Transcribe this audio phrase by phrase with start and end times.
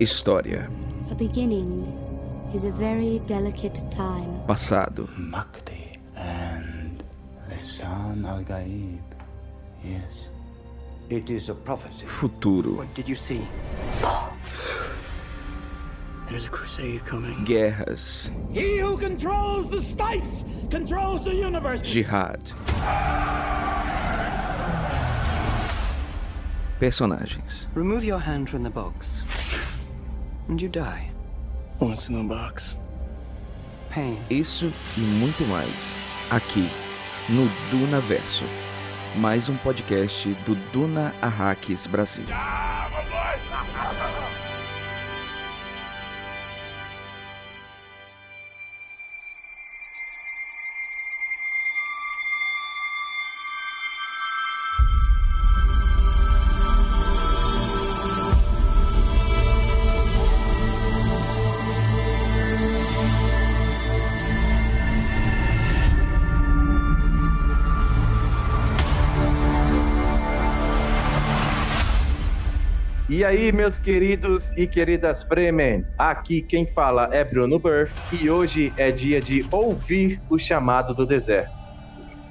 [0.00, 0.66] História.
[1.10, 1.84] A beginning
[2.54, 4.40] is a very delicate time.
[4.46, 5.06] Passado.
[5.18, 7.04] Makti and
[7.50, 9.02] Lisan al Gaib.
[9.84, 10.30] Yes.
[11.10, 12.06] It is a prophecy.
[12.06, 12.76] Futuro.
[12.76, 13.46] What did you see?
[16.30, 17.44] There's a crusade coming.
[17.44, 18.30] Guerras.
[18.52, 21.82] He who controls the spice controls the universe.
[21.82, 22.52] Jihad.
[26.80, 27.66] Personagens.
[27.74, 29.24] Remove your hand from the box.
[30.50, 31.08] And you die.
[31.78, 32.76] What's in the box?
[33.88, 34.18] Pain.
[34.28, 35.96] Isso e muito mais.
[36.28, 36.68] Aqui,
[37.28, 38.44] no Duna Verso.
[39.14, 42.24] Mais um podcast do Duna Arrakis Brasil.
[73.20, 78.72] E aí, meus queridos e queridas Fremen, aqui quem fala é Bruno Burr e hoje
[78.78, 81.52] é dia de ouvir o chamado do deserto.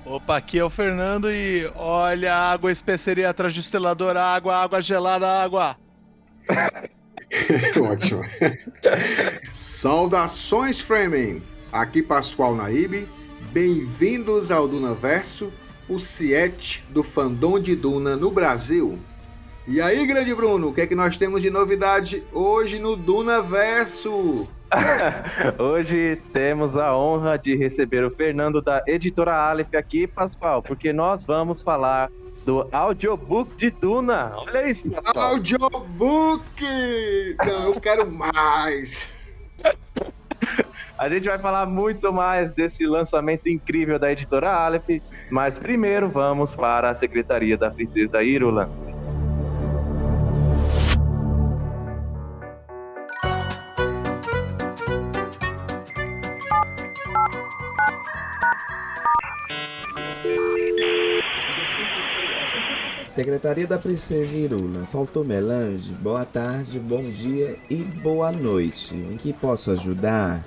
[0.03, 4.81] Opa, aqui é o Fernando e olha a água, especeria atrás do estelador, água, água
[4.81, 5.77] gelada, água.
[7.79, 8.23] Ótimo.
[9.53, 11.39] Saudações, Fremen!
[11.71, 13.07] Aqui Pascoal Naíbe.
[13.51, 15.53] Bem-vindos ao Dunaverso,
[15.87, 18.97] o Siete do fandom de Duna no Brasil.
[19.67, 24.47] E aí, grande Bruno, o que é que nós temos de novidade hoje no Dunaverso?
[25.57, 31.23] Hoje temos a honra de receber o Fernando da editora Aleph aqui, Pascoal, porque nós
[31.23, 32.11] vamos falar
[32.45, 34.31] do audiobook de Duna.
[34.35, 35.31] Olha isso, Pascoal.
[35.31, 36.63] Audiobook!
[37.45, 39.05] Não, eu quero mais.
[40.97, 45.01] A gente vai falar muito mais desse lançamento incrível da editora Aleph,
[45.31, 48.69] mas primeiro vamos para a secretaria da princesa Irulan.
[63.19, 64.85] Secretaria da Princesa Irula.
[64.85, 65.91] Faltou melange?
[65.91, 68.95] Boa tarde, bom dia e boa noite.
[68.95, 70.41] Em que posso ajudar?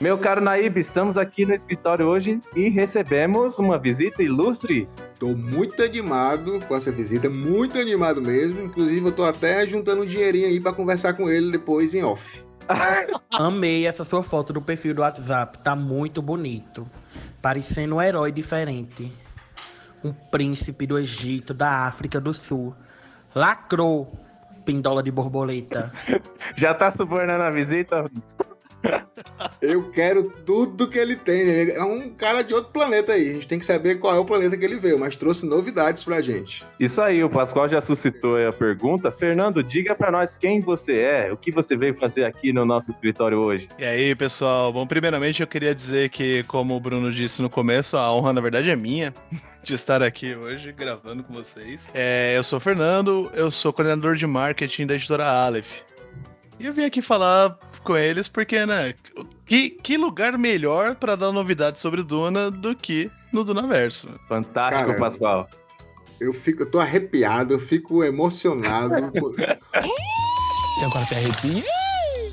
[0.00, 4.88] Meu caro Naíbe, estamos aqui no escritório hoje e recebemos uma visita ilustre.
[5.18, 8.62] Tô muito animado com essa visita, muito animado mesmo.
[8.62, 12.44] Inclusive, eu tô até juntando um dinheirinho aí pra conversar com ele depois em off.
[13.32, 16.86] Amei essa sua foto do perfil do WhatsApp, tá muito bonito.
[17.40, 19.12] Parecendo um herói diferente.
[20.04, 22.74] Um príncipe do Egito, da África do Sul.
[23.34, 24.12] Lacrou,
[24.64, 25.92] pindola de borboleta.
[26.56, 28.10] Já tá subornando a visita?
[29.60, 31.40] Eu quero tudo que ele tem.
[31.40, 33.30] Ele é um cara de outro planeta aí.
[33.30, 36.02] A gente tem que saber qual é o planeta que ele veio, mas trouxe novidades
[36.04, 36.64] pra gente.
[36.78, 39.10] Isso aí, o Pascoal já suscitou a pergunta.
[39.10, 42.90] Fernando, diga pra nós quem você é, o que você veio fazer aqui no nosso
[42.90, 43.68] escritório hoje.
[43.78, 44.72] E aí, pessoal?
[44.72, 48.40] Bom, primeiramente eu queria dizer que, como o Bruno disse no começo, a honra na
[48.40, 49.14] verdade é minha
[49.62, 51.90] de estar aqui hoje gravando com vocês.
[51.94, 55.91] É, eu sou o Fernando, eu sou coordenador de marketing da editora Aleph.
[56.62, 58.94] E eu vim aqui falar com eles porque, né,
[59.44, 64.08] que, que lugar melhor para dar novidades sobre Duna do que no Dunaverso?
[64.28, 65.48] Fantástico, Cara, Pascoal.
[66.20, 68.94] Eu fico, eu tô arrepiado, eu fico emocionado.
[70.80, 71.64] E agora te arrepia?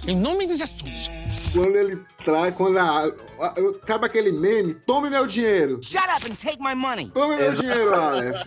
[0.07, 1.11] Em nome de Jesus.
[1.53, 3.53] quando ele traz, quando a, a-
[3.85, 4.73] sabe aquele meme?
[4.73, 5.79] Tome meu dinheiro.
[5.83, 7.09] Shut up and take my money.
[7.11, 8.43] Tome meu dinheiro, Aleph.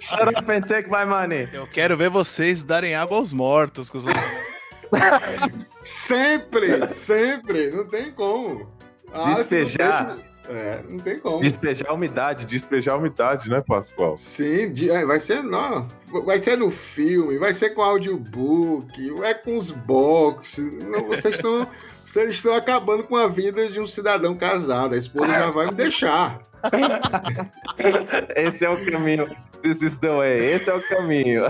[0.00, 1.48] Shut up and take my money.
[1.52, 4.04] Eu quero ver vocês darem água aos mortos com os
[5.80, 7.70] Sempre, sempre.
[7.70, 8.68] Não tem como.
[9.12, 10.06] A Aleph não Despejar.
[10.06, 11.40] deixa- É, não tem como.
[11.40, 14.16] Despejar umidade, despejar umidade, né, Pascoal?
[14.16, 15.88] Sim, é, vai ser não,
[16.24, 18.92] vai ser no filme, vai ser com audiobook,
[19.24, 20.58] é com os box.
[20.84, 21.66] Não, vocês estão
[22.04, 24.94] vocês estão acabando com a vida de um cidadão casado.
[24.94, 26.38] A esposa já vai me deixar.
[28.36, 29.26] Esse é o caminho.
[29.62, 30.52] This is the way.
[30.54, 31.42] Esse é o caminho.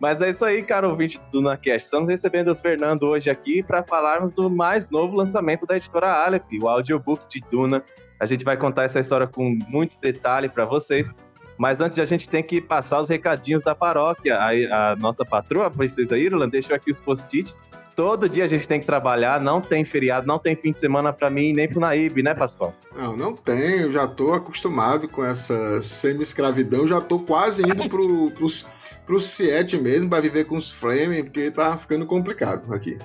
[0.00, 1.84] Mas é isso aí, cara, ouvinte do DunaCast.
[1.84, 6.44] Estamos recebendo o Fernando hoje aqui para falarmos do mais novo lançamento da editora Aleph,
[6.60, 7.82] o audiobook de Duna.
[8.18, 11.08] A gente vai contar essa história com muito detalhe para vocês.
[11.58, 14.36] Mas antes a gente tem que passar os recadinhos da paróquia.
[14.36, 17.56] A, a nossa patroa, a princesa Irulan, deixou aqui os post-its
[17.96, 21.12] todo dia a gente tem que trabalhar, não tem feriado, não tem fim de semana
[21.14, 22.74] pra mim nem pro Naíbe, né, Pascoal?
[22.94, 28.30] Não, não tem, eu já tô acostumado com essa semi-escravidão, já tô quase indo pro,
[28.32, 28.68] pros,
[29.06, 32.98] pro Siete mesmo pra viver com os frames, porque tá ficando complicado aqui.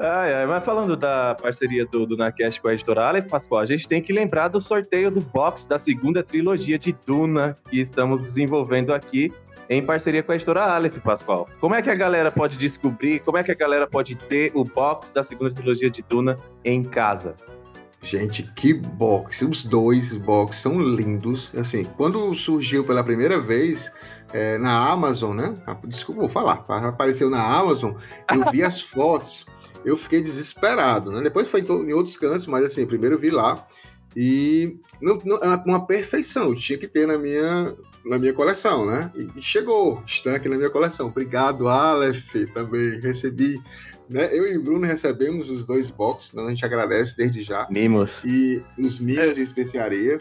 [0.00, 3.66] Ai, ai, mas falando da parceria do, do Nacast com a editora Aleph, Pascoal, a
[3.66, 8.22] gente tem que lembrar do sorteio do box da segunda trilogia de Duna que estamos
[8.22, 9.32] desenvolvendo aqui
[9.68, 11.48] em parceria com a editora Aleph, Pascoal.
[11.60, 14.64] Como é que a galera pode descobrir, como é que a galera pode ter o
[14.64, 17.34] box da segunda trilogia de Duna em casa?
[18.02, 19.42] Gente, que box!
[19.42, 21.50] Os dois box são lindos.
[21.56, 23.90] Assim, quando surgiu pela primeira vez
[24.32, 25.54] é, na Amazon, né?
[25.84, 26.64] Desculpa, vou falar.
[26.68, 27.94] Apareceu na Amazon,
[28.32, 29.46] eu vi as fotos,
[29.84, 31.22] eu fiquei desesperado, né?
[31.22, 33.66] Depois foi em outros cantos, mas assim, primeiro eu vi lá.
[34.18, 39.12] E não, não, é uma perfeição, tinha que ter na minha, na minha coleção, né?
[39.14, 41.08] E chegou, está aqui na minha coleção.
[41.08, 43.60] Obrigado, Aleph, também recebi.
[44.08, 44.30] Né?
[44.32, 47.66] Eu e o Bruno recebemos os dois boxes, então a gente agradece desde já.
[47.70, 48.22] Mimos.
[48.24, 50.16] E os mimos de especiaria.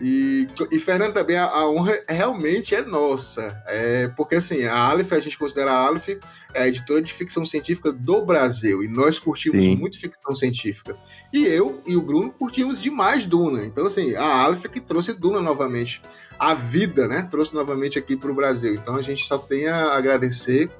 [0.00, 3.62] E, e Fernando, também a, a, honra realmente é nossa.
[3.66, 6.08] É, porque assim, a Aleph, a gente considera a Aleph
[6.52, 8.82] é a editora de ficção científica do Brasil.
[8.82, 9.76] E nós curtimos Sim.
[9.76, 10.96] muito ficção científica.
[11.32, 13.64] E eu e o Bruno curtimos demais Duna.
[13.64, 16.02] Então, assim, a Aleph é que trouxe Duna novamente.
[16.38, 17.26] A vida, né?
[17.30, 18.74] Trouxe novamente aqui para o Brasil.
[18.74, 20.70] Então a gente só tem a agradecer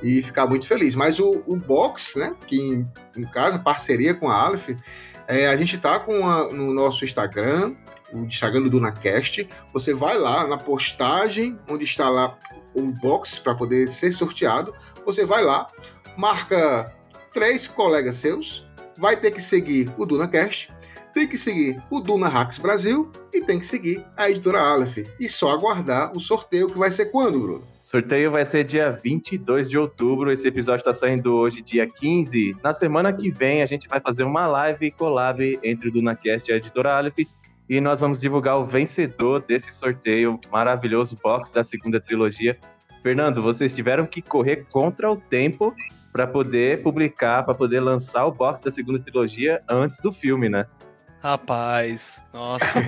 [0.00, 0.94] e ficar muito feliz.
[0.94, 2.34] Mas o, o box, né?
[2.46, 2.84] Que
[3.16, 4.70] em, caso, parceria com a Aleph,
[5.26, 7.74] é, a gente tá com a, no nosso Instagram,
[8.12, 9.48] o Instagram do DunaCast.
[9.72, 12.36] Você vai lá na postagem, onde está lá
[12.74, 14.74] o box para poder ser sorteado.
[15.04, 15.66] Você vai lá,
[16.16, 16.94] marca
[17.32, 18.66] três colegas seus,
[18.98, 20.72] vai ter que seguir o DunaCast,
[21.12, 24.98] tem que seguir o Duna Hacks Brasil e tem que seguir a editora Aleph.
[25.18, 27.64] E só aguardar o sorteio que vai ser quando, Bruno?
[27.82, 30.30] Sorteio vai ser dia 22 de outubro.
[30.30, 32.56] Esse episódio está saindo hoje, dia 15.
[32.62, 36.54] Na semana que vem, a gente vai fazer uma live collab entre o DunaCast e
[36.54, 37.18] a editora Aleph
[37.70, 42.58] e nós vamos divulgar o vencedor desse sorteio maravilhoso box da segunda trilogia.
[43.00, 45.72] Fernando, vocês tiveram que correr contra o tempo
[46.12, 50.66] para poder publicar, para poder lançar o box da segunda trilogia antes do filme, né?
[51.22, 52.80] Rapaz, nossa.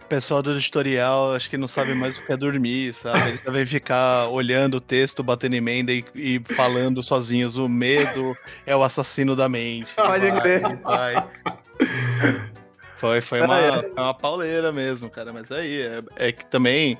[0.00, 3.30] o pessoal do editorial acho que não sabe mais o que é dormir, sabe?
[3.30, 7.56] Eles devem ficar olhando o texto, batendo emenda e, e falando sozinhos.
[7.56, 9.92] O medo é o assassino da mente.
[9.96, 10.78] Pode crer.
[10.84, 11.16] Vai.
[12.96, 13.90] Foi, foi uma, é.
[13.96, 15.32] uma pauleira mesmo, cara.
[15.32, 16.98] Mas aí, é, é que também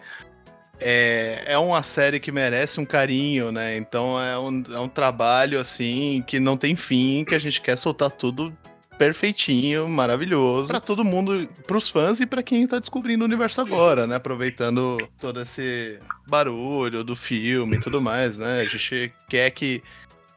[0.81, 3.77] é, é uma série que merece um carinho, né?
[3.77, 7.77] Então é um, é um trabalho, assim, que não tem fim, que a gente quer
[7.77, 8.55] soltar tudo
[8.99, 14.07] perfeitinho, maravilhoso, para todo mundo, pros fãs e para quem tá descobrindo o universo agora,
[14.07, 14.17] né?
[14.17, 15.99] Aproveitando todo esse
[16.29, 18.61] barulho do filme e tudo mais, né?
[18.61, 19.83] A gente quer que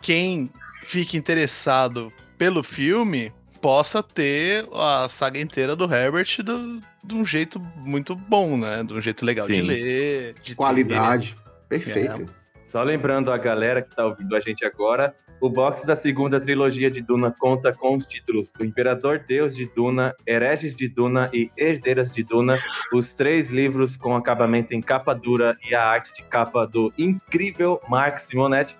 [0.01, 0.49] quem
[0.81, 7.59] fique interessado pelo filme possa ter a saga inteira do Herbert do, de um jeito
[7.77, 8.83] muito bom, né?
[8.83, 9.53] De um jeito legal Sim.
[9.53, 10.35] de ler.
[10.43, 11.35] De Qualidade.
[11.69, 11.79] Ter.
[11.79, 12.21] Perfeito.
[12.23, 12.25] É.
[12.63, 16.89] Só lembrando a galera que tá ouvindo a gente agora, o box da segunda trilogia
[16.89, 21.51] de Duna conta com os títulos O Imperador Deus de Duna, Hereges de Duna e
[21.55, 22.59] Herdeiras de Duna,
[22.91, 27.79] os três livros com acabamento em capa dura e a arte de capa do incrível
[27.87, 28.75] Mark Simonetti.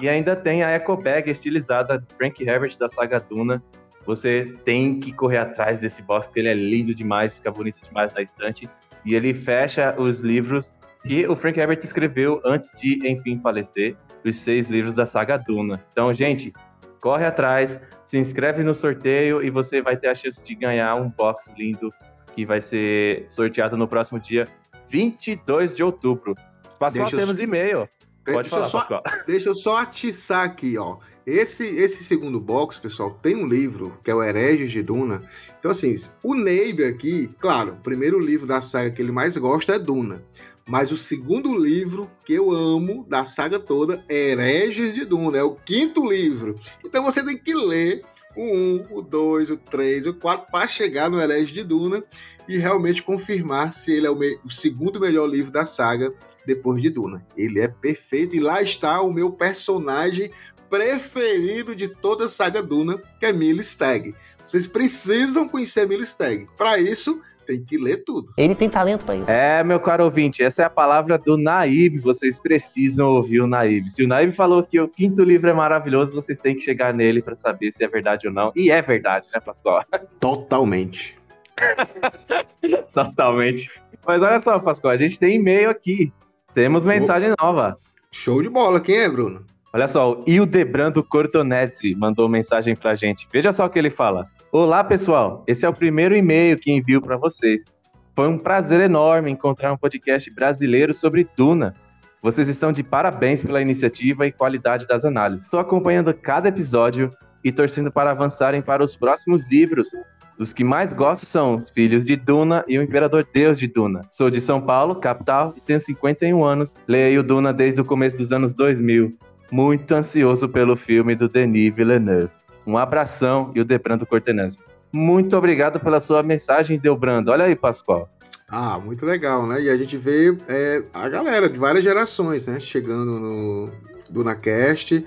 [0.00, 3.62] E ainda tem a eco bag estilizada de Frank Herbert da saga Duna,
[4.06, 8.12] você tem que correr atrás desse box, porque ele é lindo demais, fica bonito demais
[8.14, 8.68] na estante.
[9.04, 14.38] E ele fecha os livros que o Frank Herbert escreveu antes de, enfim, falecer, os
[14.38, 15.82] seis livros da saga Duna.
[15.92, 16.52] Então, gente,
[17.00, 21.08] corre atrás, se inscreve no sorteio e você vai ter a chance de ganhar um
[21.08, 21.92] box lindo
[22.34, 24.44] que vai ser sorteado no próximo dia
[24.88, 26.34] 22 de outubro.
[26.78, 27.44] Pascoal, deixa temos eu...
[27.44, 27.88] e-mail.
[28.24, 29.02] Pode deixa falar, eu só, Pascoal.
[29.26, 30.98] Deixa eu só atiçar aqui, ó.
[31.26, 35.22] Esse, esse segundo box, pessoal, tem um livro que é o Hereges de Duna.
[35.58, 39.74] Então, assim, o Neibe aqui, claro, o primeiro livro da saga que ele mais gosta
[39.74, 40.24] é Duna.
[40.66, 45.42] Mas o segundo livro que eu amo da saga toda é Hereges de Duna, é
[45.42, 46.54] o quinto livro.
[46.84, 48.02] Então você tem que ler
[48.36, 52.04] o 1, o 2, o 3, o 4 para chegar no Hereges de Duna
[52.48, 56.12] e realmente confirmar se ele é o, o segundo melhor livro da saga
[56.46, 57.24] depois de Duna.
[57.36, 60.30] Ele é perfeito e lá está o meu personagem
[60.70, 64.14] preferido de toda a saga Duna, que é Millie Stag.
[64.46, 66.46] Vocês precisam conhecer Millie Stag.
[66.56, 68.32] Para isso, tem que ler tudo.
[68.36, 69.28] Ele tem talento para isso.
[69.30, 71.98] É, meu caro ouvinte, essa é a palavra do Naib.
[71.98, 73.90] Vocês precisam ouvir o Naib.
[73.90, 77.20] Se o Naib falou que o quinto livro é maravilhoso, vocês têm que chegar nele
[77.20, 78.52] para saber se é verdade ou não.
[78.54, 79.84] E é verdade, né, Pascoal?
[80.20, 81.18] Totalmente.
[82.94, 83.68] Totalmente.
[84.06, 86.12] Mas olha só, Pascoal, a gente tem e-mail aqui.
[86.54, 87.78] Temos mensagem nova.
[88.12, 88.80] Show de bola.
[88.80, 89.44] Quem é, Bruno?
[89.72, 93.28] Olha só, o Ildebrando Cortonezzi mandou mensagem pra gente.
[93.32, 94.26] Veja só o que ele fala.
[94.50, 95.44] Olá, pessoal.
[95.46, 97.72] Esse é o primeiro e-mail que envio para vocês.
[98.16, 101.72] Foi um prazer enorme encontrar um podcast brasileiro sobre Duna.
[102.20, 105.44] Vocês estão de parabéns pela iniciativa e qualidade das análises.
[105.44, 107.08] Estou acompanhando cada episódio
[107.44, 109.88] e torcendo para avançarem para os próximos livros.
[110.36, 114.00] Os que mais gosto são Os Filhos de Duna e O Imperador Deus de Duna.
[114.10, 116.74] Sou de São Paulo, capital, e tenho 51 anos.
[116.88, 119.16] Leio Duna desde o começo dos anos 2000
[119.50, 122.30] muito ansioso pelo filme do Denis Villeneuve.
[122.66, 124.58] Um abração e o Debrando Cortenese.
[124.92, 127.30] Muito obrigado pela sua mensagem, Delbrando.
[127.30, 128.08] Olha aí, Pascoal.
[128.48, 129.62] Ah, muito legal, né?
[129.62, 132.58] E a gente vê é, a galera de várias gerações, né?
[132.58, 133.70] Chegando no
[134.10, 135.04] DunaCast,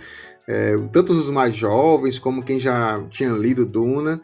[0.47, 4.21] é, tanto os mais jovens como quem já tinha lido Duna.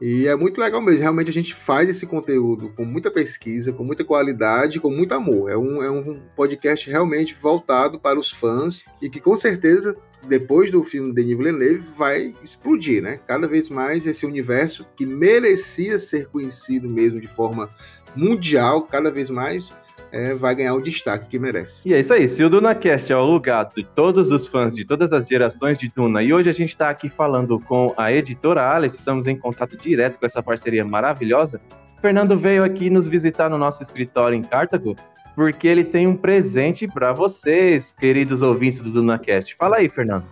[0.00, 1.00] E é muito legal mesmo.
[1.00, 5.50] Realmente a gente faz esse conteúdo com muita pesquisa, com muita qualidade, com muito amor.
[5.50, 9.94] É um, é um podcast realmente voltado para os fãs e que com certeza
[10.26, 13.20] depois do filme Denis Villeneuve vai explodir, né?
[13.26, 17.70] Cada vez mais esse universo que merecia ser conhecido mesmo de forma
[18.14, 19.74] mundial, cada vez mais
[20.12, 21.88] é, vai ganhar o destaque que merece.
[21.88, 22.28] E é isso aí.
[22.28, 25.88] Se o DunaCast é o lugar de todos os fãs de todas as gerações de
[25.88, 29.76] Duna, e hoje a gente está aqui falando com a editora Alex, estamos em contato
[29.76, 31.60] direto com essa parceria maravilhosa.
[31.96, 34.96] O Fernando veio aqui nos visitar no nosso escritório em Cartago,
[35.34, 39.54] porque ele tem um presente para vocês, queridos ouvintes do DunaCast.
[39.56, 40.24] Fala aí, Fernando.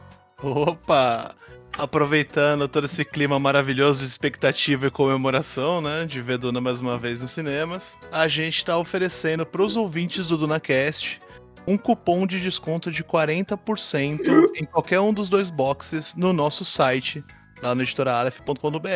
[0.42, 1.34] Opa!
[1.76, 6.98] Aproveitando todo esse clima maravilhoso de expectativa e comemoração, né, de ver Duna mais uma
[6.98, 11.20] vez nos cinemas, a gente está oferecendo para os ouvintes do DunaCast
[11.66, 14.20] um cupom de desconto de 40%
[14.56, 17.22] em qualquer um dos dois boxes no nosso site,
[17.62, 18.88] lá no editoraalef.com.br.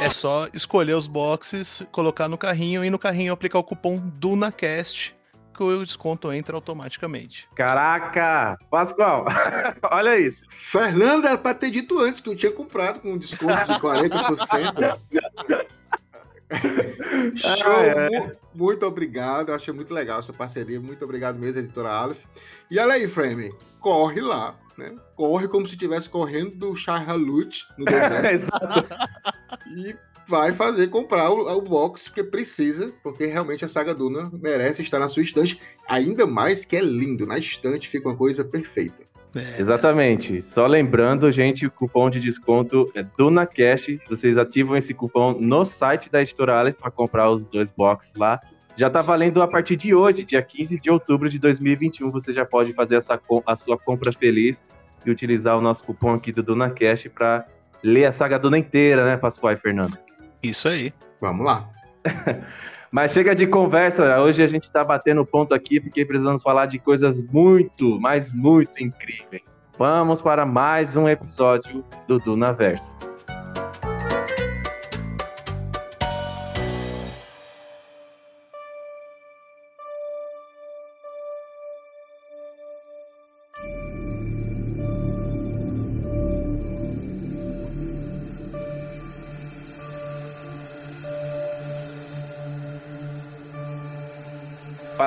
[0.00, 5.14] É só escolher os boxes, colocar no carrinho e no carrinho aplicar o cupom DunaCast
[5.60, 7.46] que o desconto entra automaticamente.
[7.54, 8.56] Caraca!
[8.70, 9.26] Pascoal,
[9.90, 10.46] olha isso.
[10.50, 14.98] Fernando era pra ter dito antes que eu tinha comprado com um desconto de 40%.
[17.36, 17.52] Show!
[17.62, 18.32] Ah, é.
[18.54, 20.80] Muito obrigado, eu achei muito legal essa parceria.
[20.80, 22.24] Muito obrigado mesmo, editora Aleph.
[22.70, 24.96] E olha aí, Frame, corre lá, né?
[25.14, 28.48] Corre como se estivesse correndo do Shah Halut no deserto.
[29.76, 29.94] e
[30.30, 35.00] vai fazer comprar o, o box porque precisa, porque realmente a saga Duna merece estar
[35.00, 39.02] na sua estante, ainda mais que é lindo, na estante fica uma coisa perfeita.
[39.34, 39.60] É.
[39.60, 40.42] Exatamente.
[40.42, 43.98] Só lembrando, gente, o cupom de desconto é DunaCast.
[44.08, 48.40] Vocês ativam esse cupom no site da Editora Aleph para comprar os dois boxes lá.
[48.76, 52.10] Já está valendo a partir de hoje, dia 15 de outubro de 2021.
[52.10, 54.62] Você já pode fazer essa, a sua compra feliz
[55.04, 57.46] e utilizar o nosso cupom aqui do DunaCast para
[57.82, 59.96] ler a saga Duna inteira, né, Pascoal e Fernando?
[60.42, 60.92] Isso aí.
[61.20, 61.68] Vamos lá.
[62.92, 66.76] Mas chega de conversa, hoje a gente está batendo ponto aqui porque precisamos falar de
[66.80, 69.60] coisas muito, mas muito incríveis.
[69.78, 72.52] Vamos para mais um episódio do Duna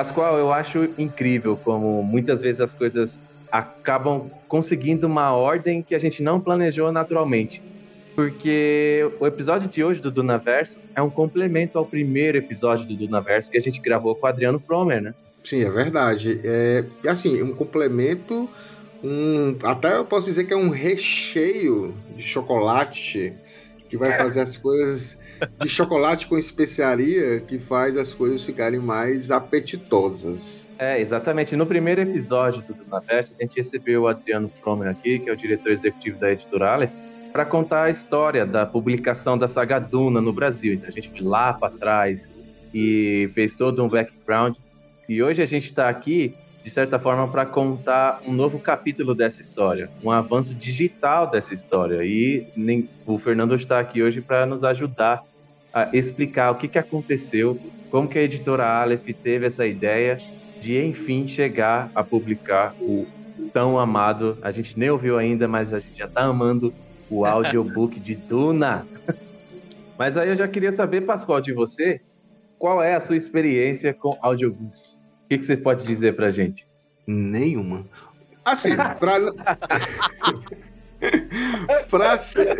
[0.04, 3.18] Pascoal, eu acho incrível como muitas vezes as coisas
[3.50, 7.62] acabam conseguindo uma ordem que a gente não planejou naturalmente.
[8.14, 13.50] Porque o episódio de hoje do Dunaverso é um complemento ao primeiro episódio do Dunaverso
[13.50, 15.14] que a gente gravou com o Adriano Fromer, né?
[15.42, 16.38] Sim, é verdade.
[16.44, 18.46] É assim, um complemento,
[19.02, 23.32] um, até eu posso dizer que é um recheio de chocolate
[23.88, 25.18] que vai fazer as coisas
[25.60, 30.70] de chocolate com especiaria que faz as coisas ficarem mais apetitosas.
[30.78, 31.56] É, exatamente.
[31.56, 35.36] No primeiro episódio do Dunaverso, a gente recebeu o Adriano Fromer aqui, que é o
[35.36, 36.92] diretor executivo da editora Aleph,
[37.32, 40.74] para contar a história da publicação da saga Duna no Brasil.
[40.74, 42.28] Então a gente foi lá para trás
[42.72, 44.56] e fez todo um background.
[45.08, 49.42] E hoje a gente está aqui, de certa forma, para contar um novo capítulo dessa
[49.42, 52.02] história, um avanço digital dessa história.
[52.02, 55.22] E nem, o Fernando está aqui hoje para nos ajudar
[55.74, 60.18] a explicar o que, que aconteceu, como que a editora Aleph teve essa ideia
[60.58, 63.06] de, enfim, chegar a publicar o
[63.52, 66.72] tão amado, a gente nem ouviu ainda, mas a gente já está amando
[67.10, 68.86] o audiobook de Duna.
[69.98, 72.00] mas aí eu já queria saber, Pascoal, de você,
[72.58, 75.03] qual é a sua experiência com audiobooks?
[75.24, 76.66] O que, que você pode dizer pra gente?
[77.06, 77.86] Nenhuma.
[78.44, 78.98] Assim, pra...
[81.90, 82.56] pra ser...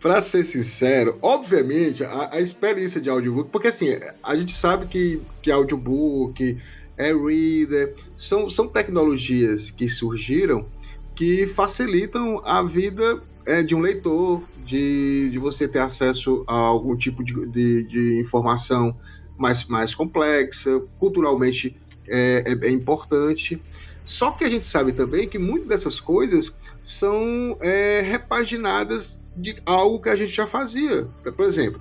[0.00, 3.88] pra ser sincero, obviamente, a, a, experiência de audiobook, porque assim,
[4.22, 6.58] a gente sabe que, que audiobook
[6.98, 7.94] e-reader.
[8.16, 10.66] São, são tecnologias que surgiram
[11.14, 16.96] que facilitam a vida é, de um leitor, de, de você ter acesso a algum
[16.96, 18.96] tipo de, de, de informação
[19.36, 21.76] mais, mais complexa, culturalmente
[22.06, 23.60] é, é, é, importante.
[24.04, 30.00] Só que a gente sabe também que muitas dessas coisas são é, repaginadas de algo
[30.00, 31.08] que a gente já fazia.
[31.36, 31.80] Por exemplo,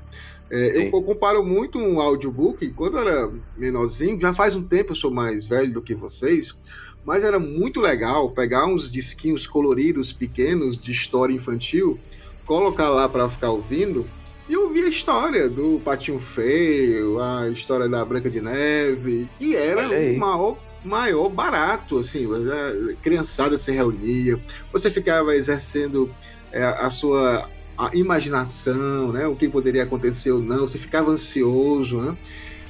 [0.50, 4.92] é, eu, eu, comparo muito um audiobook, quando eu era menorzinho, já faz um tempo
[4.92, 6.58] eu sou mais velho do que vocês,
[7.06, 12.00] mas era muito legal pegar uns disquinhos coloridos pequenos de história infantil,
[12.46, 14.08] colocar lá para ficar ouvindo
[14.48, 19.88] e ouvir a história do Patinho Feio, a história da Branca de Neve, e era
[19.88, 24.40] o maior, maior barato, assim, a criançada se reunia,
[24.72, 26.14] você ficava exercendo
[26.52, 32.00] é, a sua a imaginação, né, o que poderia acontecer ou não, você ficava ansioso,
[32.00, 32.18] né,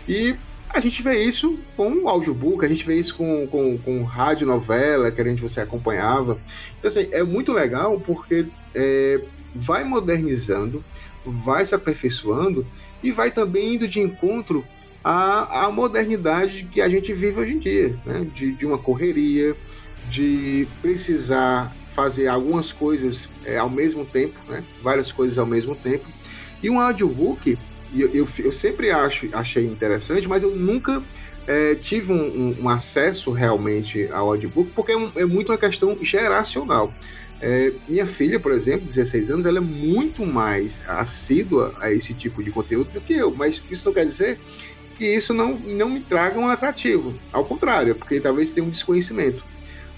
[0.07, 0.35] e
[0.69, 4.47] a gente vê isso com o audiobook, a gente vê isso com, com, com rádio
[4.47, 6.39] novela que a gente você acompanhava.
[6.79, 9.21] Então, assim, é muito legal porque é,
[9.55, 10.83] vai modernizando,
[11.25, 12.65] vai se aperfeiçoando
[13.01, 14.65] e vai também indo de encontro
[15.03, 18.27] à, à modernidade que a gente vive hoje em dia, né?
[18.33, 19.55] de, de uma correria,
[20.09, 24.63] de precisar fazer algumas coisas é, ao mesmo tempo, né?
[24.81, 26.05] várias coisas ao mesmo tempo.
[26.61, 27.57] E um audiobook
[27.95, 31.03] eu, eu, eu, sempre acho, achei interessante, mas eu nunca
[31.45, 35.57] é, tive um, um, um, acesso realmente ao audiobook, porque é, um, é muito uma
[35.57, 36.93] questão geracional.
[37.45, 42.41] É, minha filha, por exemplo, 16 anos, ela é muito mais assídua a esse tipo
[42.41, 44.39] de conteúdo do que eu, mas isso não quer dizer
[44.95, 47.19] que isso não, não me traga um atrativo.
[47.33, 49.43] Ao contrário, é porque talvez tenha um desconhecimento.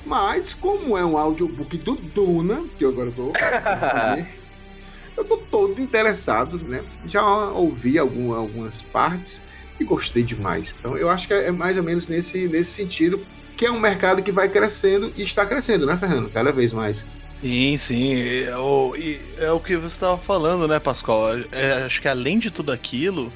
[0.04, 3.32] Mas, como é um audiobook do Duna, que eu agora estou
[5.16, 6.84] eu tô todo interessado, né?
[7.06, 9.40] Já ouvi algum, algumas partes
[9.80, 10.74] e gostei demais.
[10.80, 13.24] Então eu acho que é mais ou menos nesse, nesse sentido
[13.56, 16.32] que é um mercado que vai crescendo e está crescendo, né, Fernando?
[16.32, 17.06] Cada vez mais.
[17.42, 18.44] Sim, sim.
[18.44, 18.94] É o,
[19.38, 21.38] é o que você estava falando, né, Pascoal?
[21.52, 23.32] É, acho que além de tudo aquilo,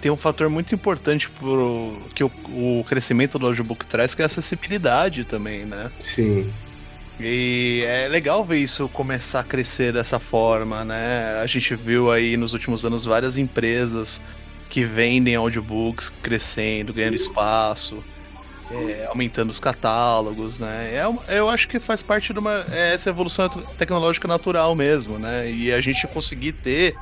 [0.00, 4.24] tem um fator muito importante pro que o, o crescimento do audiobook traz, que é
[4.24, 5.90] a acessibilidade também, né?
[6.00, 6.52] Sim.
[7.20, 11.40] E é legal ver isso começar a crescer dessa forma, né?
[11.42, 14.20] A gente viu aí nos últimos anos várias empresas
[14.70, 18.04] que vendem audiobooks crescendo, ganhando espaço,
[18.70, 20.94] é, aumentando os catálogos, né?
[20.94, 25.50] É, eu acho que faz parte de uma é essa evolução tecnológica natural mesmo, né?
[25.50, 26.94] E a gente conseguir ter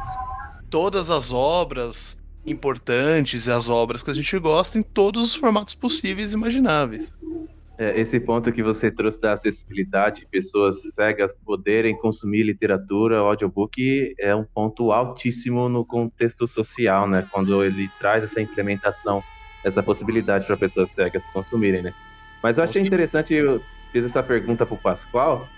[0.70, 5.74] todas as obras importantes e as obras que a gente gosta em todos os formatos
[5.74, 7.12] possíveis e imagináveis.
[7.78, 14.34] É, esse ponto que você trouxe da acessibilidade, pessoas cegas poderem consumir literatura, audiobook, é
[14.34, 17.26] um ponto altíssimo no contexto social, né?
[17.30, 19.22] Quando ele traz essa implementação,
[19.66, 21.92] essa possibilidade para pessoas cegas consumirem, né?
[22.42, 23.60] Mas eu achei interessante, eu
[23.92, 25.48] fiz essa pergunta para o Pascoal,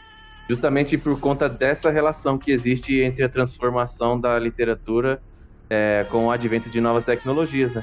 [0.49, 5.21] justamente por conta dessa relação que existe entre a transformação da literatura
[5.71, 7.83] é, com o advento de novas tecnologias, né?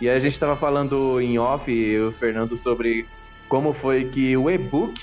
[0.00, 3.04] E aí a gente estava falando em off, o Fernando, sobre
[3.48, 4.94] como foi que o e-book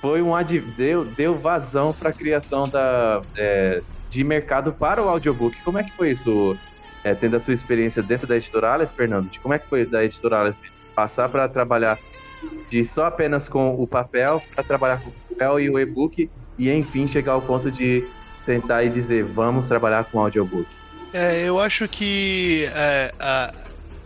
[0.00, 0.32] foi um
[0.76, 5.60] deu, deu vazão para a criação da, é, de mercado para o audiobook.
[5.62, 6.56] Como é que foi isso,
[7.04, 9.30] é, tendo a sua experiência dentro da editora Aleph, Fernando?
[9.42, 10.56] Como é que foi da editora Aleph
[10.94, 11.98] passar para trabalhar
[12.68, 16.70] de só apenas com o papel para trabalhar com o papel e o e-book e
[16.70, 18.06] enfim chegar ao ponto de
[18.38, 20.66] sentar e dizer vamos trabalhar com audiobook?
[21.12, 23.52] É, eu acho que é, a,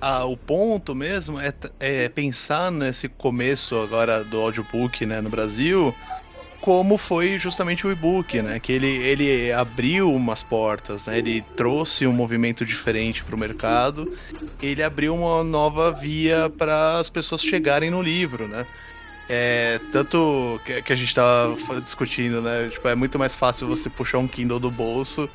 [0.01, 5.95] a, o ponto mesmo é, é, pensar nesse começo agora do audiobook né, no Brasil,
[6.65, 8.59] como foi justamente o e-book, né?
[8.59, 11.19] Que ele, ele abriu umas portas, né?
[11.19, 14.11] Ele trouxe um movimento diferente para o mercado,
[14.63, 18.67] ele abriu uma nova via para as pessoas chegarem no livro, né?
[19.29, 22.71] É, tanto que, que a gente estava discutindo, né?
[22.71, 25.29] Tipo, é muito mais fácil você puxar um Kindle do bolso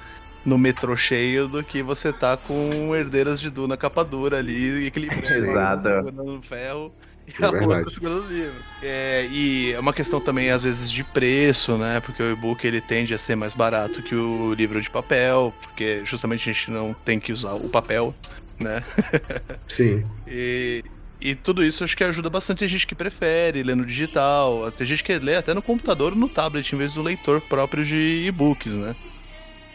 [0.44, 5.28] no metrô cheio do que você tá com herdeiras de Duna capa dura ali, equilibrando,
[5.28, 6.92] segurando ferro
[7.30, 8.56] e é a outra segurando o livro.
[8.82, 12.00] É, e é uma questão também, às vezes, de preço, né?
[12.00, 16.02] Porque o e-book ele tende a ser mais barato que o livro de papel, porque
[16.06, 18.14] justamente a gente não tem que usar o papel,
[18.60, 18.84] né?
[19.68, 20.06] Sim.
[20.28, 20.84] e,
[21.22, 24.72] e tudo isso acho que ajuda bastante a gente que prefere ler no digital.
[24.72, 27.86] Tem gente que lê até no computador ou no tablet, em vez do leitor próprio
[27.86, 28.96] de e-books, né?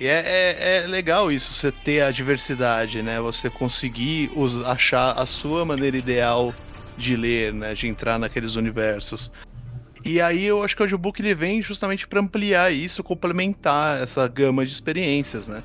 [0.01, 3.21] E é, é, é, legal isso, você ter a diversidade, né?
[3.21, 4.31] Você conseguir
[4.67, 6.53] achar a sua maneira ideal
[6.97, 7.75] de ler, né?
[7.75, 9.31] De entrar naqueles universos.
[10.05, 14.29] E aí eu acho que o audiobook ele vem justamente para ampliar isso, complementar essa
[14.29, 15.63] gama de experiências, né?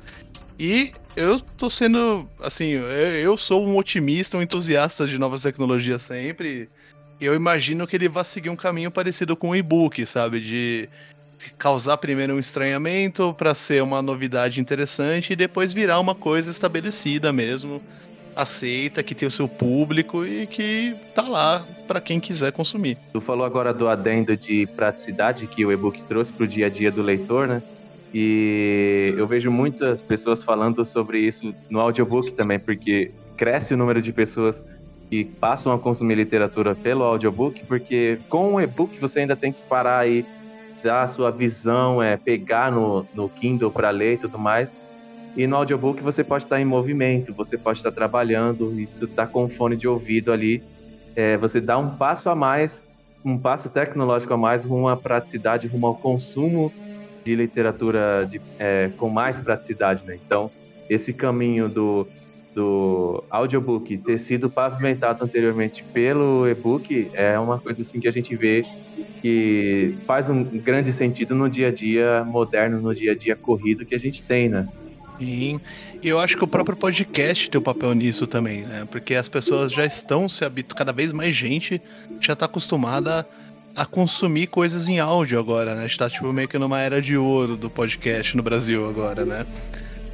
[0.58, 2.70] E eu tô sendo, assim,
[3.22, 6.70] eu sou um otimista, um entusiasta de novas tecnologias sempre.
[7.20, 10.40] Eu imagino que ele vai seguir um caminho parecido com o e-book, sabe?
[10.40, 10.88] De
[11.58, 17.32] causar primeiro um estranhamento para ser uma novidade interessante e depois virar uma coisa estabelecida
[17.32, 17.82] mesmo,
[18.34, 22.96] aceita, que tem o seu público e que tá lá para quem quiser consumir.
[23.12, 26.68] Tu falou agora do adendo de praticidade que o e-book trouxe para o dia a
[26.68, 27.62] dia do leitor, né?
[28.12, 34.02] E eu vejo muitas pessoas falando sobre isso no audiobook também, porque cresce o número
[34.02, 34.62] de pessoas
[35.08, 39.62] que passam a consumir literatura pelo audiobook, porque com o e-book você ainda tem que
[39.62, 40.24] parar e
[40.82, 44.74] dar a sua visão, é pegar no, no Kindle para ler e tudo mais.
[45.36, 49.26] E no audiobook você pode estar em movimento, você pode estar trabalhando, e você está
[49.26, 50.62] com fone de ouvido ali.
[51.14, 52.84] É, você dá um passo a mais,
[53.24, 56.72] um passo tecnológico a mais rumo à praticidade, rumo ao consumo
[57.24, 60.04] de literatura de, é, com mais praticidade.
[60.04, 60.18] Né?
[60.24, 60.50] Então,
[60.88, 62.06] esse caminho do,
[62.54, 68.34] do audiobook ter sido pavimentado anteriormente pelo e-book é uma coisa assim que a gente
[68.34, 68.64] vê
[69.20, 73.84] que faz um grande sentido no dia a dia moderno, no dia a dia corrido
[73.84, 74.66] que a gente tem, né?
[75.20, 75.60] Sim,
[76.02, 78.88] e eu acho que o próprio podcast tem um papel nisso também, né?
[78.90, 81.80] Porque as pessoas já estão se habituando, cada vez mais gente
[82.18, 83.28] já está acostumada
[83.76, 85.84] a consumir coisas em áudio agora, né?
[85.84, 89.26] A gente tá tipo meio que numa era de ouro do podcast no Brasil agora,
[89.26, 89.46] né?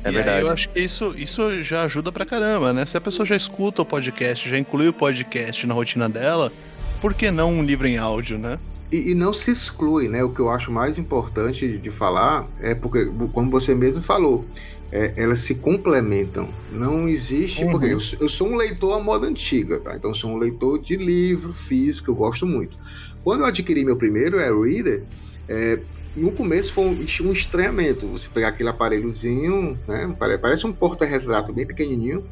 [0.03, 0.39] É e verdade.
[0.39, 2.85] Aí eu acho que isso, isso já ajuda pra caramba, né?
[2.85, 6.53] Se a pessoa já escuta o podcast, já inclui o podcast na rotina dela,
[7.01, 8.59] por que não um livro em áudio, né?
[8.91, 10.23] E, e não se exclui, né?
[10.23, 14.45] O que eu acho mais importante de, de falar é porque, como você mesmo falou,
[14.93, 16.57] é, elas se complementam.
[16.69, 17.67] Não existe.
[17.67, 17.67] Uhum.
[17.67, 19.97] Porque eu, eu sou um leitor à moda antiga, tá?
[19.97, 22.77] Então sou um leitor de livro físico, eu gosto muito.
[23.23, 25.07] Quando eu adquiri meu primeiro e-reader,
[25.49, 26.97] é, no começo foi um,
[27.29, 28.11] um estranhamento.
[28.11, 30.15] Você pegar aquele aparelhozinho, né?
[30.19, 32.27] pare- Parece um porta-retrato bem pequenininho,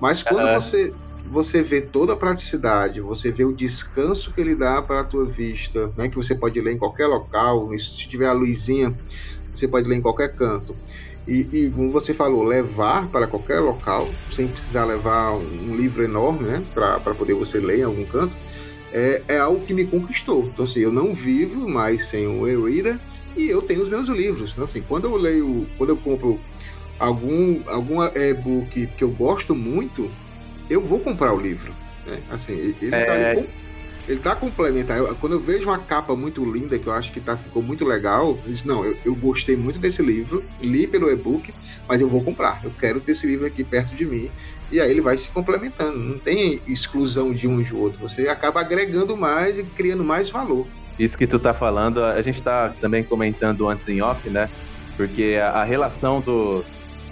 [0.00, 0.50] mas quando Aham.
[0.50, 0.96] você
[1.30, 5.26] você vê toda a praticidade, você vê o descanso que ele dá para a tua
[5.28, 6.08] vista, né?
[6.08, 8.96] Que você pode ler em qualquer local, se tiver a luzinha,
[9.54, 10.80] você pode ler em qualquer canto.
[11.28, 16.44] E, e como você falou, levar para qualquer local, sem precisar levar um livro enorme,
[16.48, 16.64] né?
[16.72, 18.34] Para poder você ler em algum canto,
[18.90, 20.48] é, é algo que me conquistou.
[20.50, 22.98] Então, assim, eu não vivo mais sem o e-reader
[23.36, 24.52] e eu tenho os meus livros.
[24.52, 26.40] Então, assim, quando eu leio, quando eu compro
[26.98, 30.10] algum, algum e-book que eu gosto muito,
[30.70, 31.74] eu vou comprar o livro.
[32.06, 32.22] Né?
[32.30, 33.04] Assim, ele É.
[33.04, 33.67] tá ali com-
[34.08, 34.98] ele tá complementar.
[34.98, 37.84] Eu- quando eu vejo uma capa muito linda, que eu acho que tá, ficou muito
[37.84, 41.54] legal, eu disse, não, eu, eu gostei muito desse livro, li pelo e-book,
[41.88, 42.60] mas eu vou comprar.
[42.64, 44.32] Eu quero ter esse livro aqui perto de mim.
[44.70, 45.98] E aí ele vai se complementando.
[45.98, 48.00] Não tem exclusão de um de outro.
[48.00, 50.70] Você acaba agregando mais e criando mais valor.
[50.98, 54.48] Isso que tu tá falando, a gente tá também comentando antes em off, né?
[54.96, 56.66] Porque a, a relação do,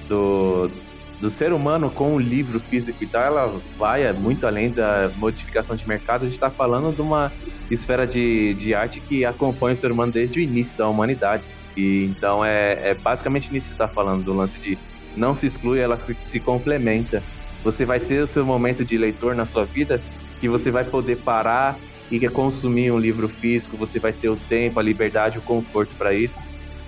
[0.08, 0.85] do,
[1.18, 5.12] do ser humano com o livro físico e tal, ela vai é muito além da
[5.16, 6.24] modificação de mercado.
[6.24, 7.32] A gente tá falando de uma
[7.70, 11.46] esfera de, de arte que acompanha o ser humano desde o início da humanidade.
[11.76, 14.80] E então é, é basicamente nisso que você tá falando, do lance de
[15.14, 17.24] não se exclui, ela se- complementa.
[17.62, 20.02] Você vai ter o seu momento de leitor na sua vida
[20.38, 21.78] que você vai poder parar
[22.10, 26.14] e consumir um livro físico, você vai ter o tempo, a liberdade, o conforto para
[26.14, 26.40] isso.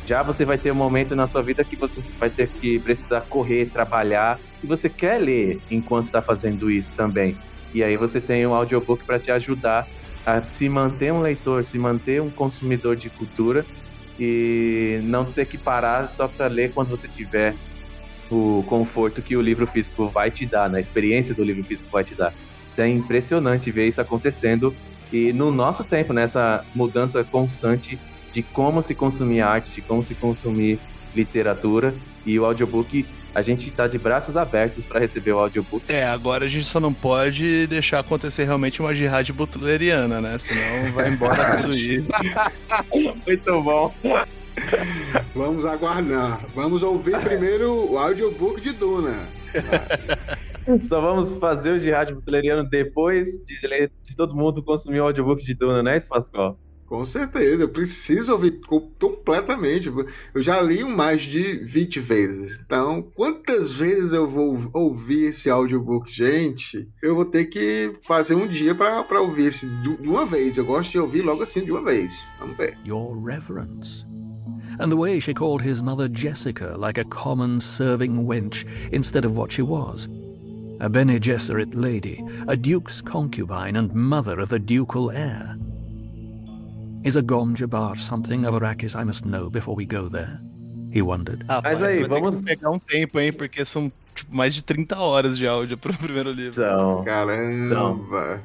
[0.08, 3.20] Já você vai ter um momento na sua vida que você vai ter que precisar
[3.20, 7.36] correr, trabalhar, e você quer ler enquanto está fazendo isso também.
[7.74, 9.86] E aí você tem um audiobook para te ajudar
[10.24, 13.66] a se manter um leitor, se manter um consumidor de cultura
[14.18, 17.54] e não ter que parar só para ler quando você tiver
[18.30, 20.80] o conforto que o livro físico vai te dar, né?
[20.80, 22.32] experiência do livro físico vai te dar.
[22.72, 24.74] Então é impressionante ver isso acontecendo
[25.12, 27.98] e no nosso tempo, nessa mudança constante
[28.32, 30.78] de como se consumir arte, de como se consumir
[31.14, 31.94] literatura
[32.26, 35.84] e o audiobook, a gente está de braços abertos para receber o audiobook.
[35.88, 40.38] É, agora a gente só não pode deixar acontecer realmente uma jihad butleriana, né?
[40.38, 42.06] Senão vai embora tudo isso.
[43.26, 43.94] Muito bom.
[45.34, 46.44] Vamos aguardar.
[46.54, 49.28] Vamos ouvir primeiro o audiobook de Duna.
[50.84, 55.42] Só vamos fazer o Jihad Butleriano depois de, ler- de todo mundo consumir o audiobook
[55.42, 56.58] de Duna, não é isso, Pascoal?
[56.88, 59.88] Com certeza, eu preciso ouvir co- completamente.
[60.34, 62.58] Eu já li mais de 20 vezes.
[62.64, 66.88] Então, quantas vezes eu vou ouvir esse audiobook, gente?
[67.02, 70.56] Eu vou ter que fazer um dia para ouvir esse de uma vez.
[70.56, 72.26] Eu gosto de ouvir logo assim de uma vez.
[72.40, 72.74] Vamos ver.
[72.86, 74.06] Your Reverence.
[74.80, 79.36] And the way she called his mother Jessica like a common serving wench instead of
[79.36, 80.08] what she was.
[80.80, 85.56] A Bene Gesserit lady, a duke's concubine and mother of the ducal heir.
[87.04, 90.38] Is a Gom Jabbar something of Arrakis I must know before we go there?
[90.92, 91.44] He wondered.
[91.48, 93.32] Rapaz, aí, vai ter vamos- que pegar um tempo, hein?
[93.32, 96.50] Porque são tipo, mais de 30 horas de áudio pro primeiro livro.
[96.62, 98.42] Então, Caramba.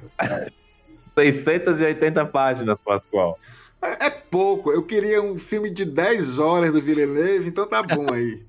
[1.16, 3.40] 680 páginas, Pascoal.
[3.82, 4.72] É, é pouco.
[4.72, 8.42] Eu queria um filme de 10 horas do Villeneuve, então tá bom aí.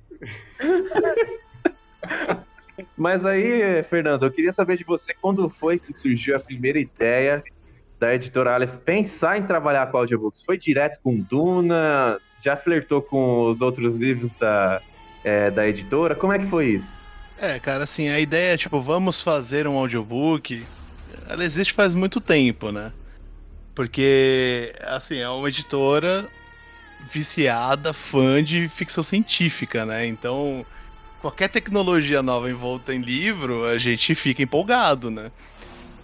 [2.97, 7.43] Mas aí, Fernando, eu queria saber de você quando foi que surgiu a primeira ideia
[8.05, 10.43] da editora Aleph pensar em trabalhar com audiobooks?
[10.43, 12.21] Foi direto com Duna?
[12.43, 14.83] Já flertou com os outros livros da,
[15.25, 16.15] é, da editora?
[16.15, 16.93] Como é que foi isso?
[17.39, 20.63] É, cara, assim, a ideia é, tipo, vamos fazer um audiobook.
[21.27, 22.93] Ela existe faz muito tempo, né?
[23.75, 26.29] Porque, assim, é uma editora
[27.11, 30.07] viciada, fã de ficção científica, né?
[30.07, 30.65] Então,
[31.23, 35.33] qualquer tecnologia nova envolta em livro, a gente fica empolgado, né?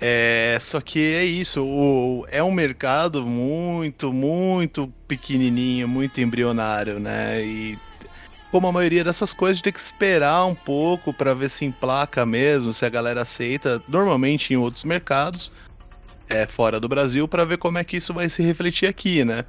[0.00, 7.44] É, só que é isso, o, é um mercado muito, muito pequenininho, muito embrionário, né?
[7.44, 7.78] E
[8.50, 12.72] como a maioria dessas coisas, tem que esperar um pouco para ver se emplaca mesmo,
[12.72, 15.52] se a galera aceita, normalmente em outros mercados,
[16.28, 19.44] é, fora do Brasil, para ver como é que isso vai se refletir aqui, né?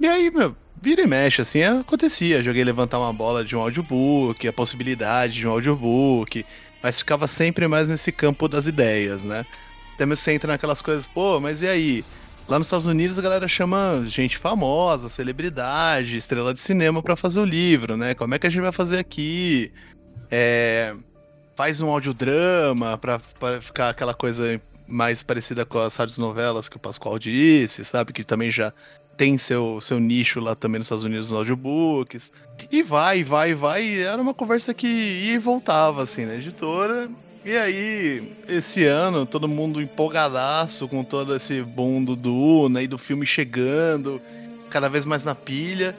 [0.00, 2.42] E aí, meu, vira e mexe, assim, acontecia.
[2.42, 6.44] Joguei levantar uma bola de um audiobook, a possibilidade de um audiobook,
[6.82, 9.46] mas ficava sempre mais nesse campo das ideias, né?
[9.98, 12.04] Mesmo você entra naquelas coisas, pô, mas e aí?
[12.46, 17.40] Lá nos Estados Unidos a galera chama gente famosa, celebridade, estrela de cinema para fazer
[17.40, 18.14] o livro, né?
[18.14, 19.72] Como é que a gente vai fazer aqui?
[20.30, 20.94] É...
[21.56, 26.76] Faz um audiodrama pra, pra ficar aquela coisa mais parecida com as rádios novelas que
[26.76, 28.12] o Pascoal disse, sabe?
[28.12, 28.72] Que também já
[29.16, 32.30] tem seu, seu nicho lá também nos Estados Unidos nos audiobooks.
[32.70, 34.02] E vai, vai, vai.
[34.02, 37.08] Era uma conversa que ia e voltava, assim, na editora.
[37.44, 42.96] E aí, esse ano, todo mundo empolgadaço com todo esse boom do Duna e do
[42.96, 44.18] filme chegando,
[44.70, 45.94] cada vez mais na pilha.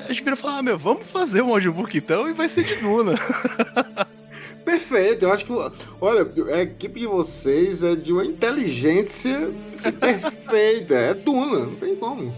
[0.00, 2.74] A gente vira falar, ah, meu, vamos fazer um audiobook então e vai ser de
[2.76, 3.14] Duna.
[4.64, 5.52] Perfeito, eu acho que.
[6.00, 9.50] Olha, a equipe de vocês é de uma inteligência
[10.00, 10.94] perfeita.
[10.94, 12.34] É Duna, não tem como.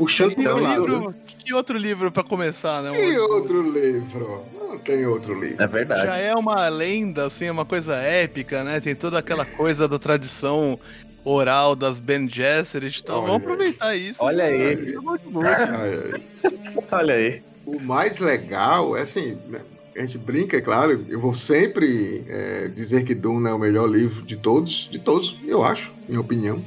[0.00, 2.90] Puxando que, livro, que outro livro para começar, né?
[2.90, 4.46] Que outro livro?
[4.58, 5.62] Não tem outro livro.
[5.62, 6.06] É verdade.
[6.06, 8.80] Já é uma lenda, assim, é uma coisa épica, né?
[8.80, 10.80] Tem toda aquela coisa da tradição
[11.22, 13.18] oral das Ben Gesserit e tal.
[13.18, 14.24] Olha Vamos aproveitar isso.
[14.24, 14.96] Olha aí.
[16.90, 17.42] Olha aí.
[17.66, 19.60] O mais legal é assim, né?
[19.94, 23.86] a gente brinca, é claro, eu vou sempre é, dizer que Duna é o melhor
[23.86, 26.64] livro de todos, de todos, eu acho, minha opinião.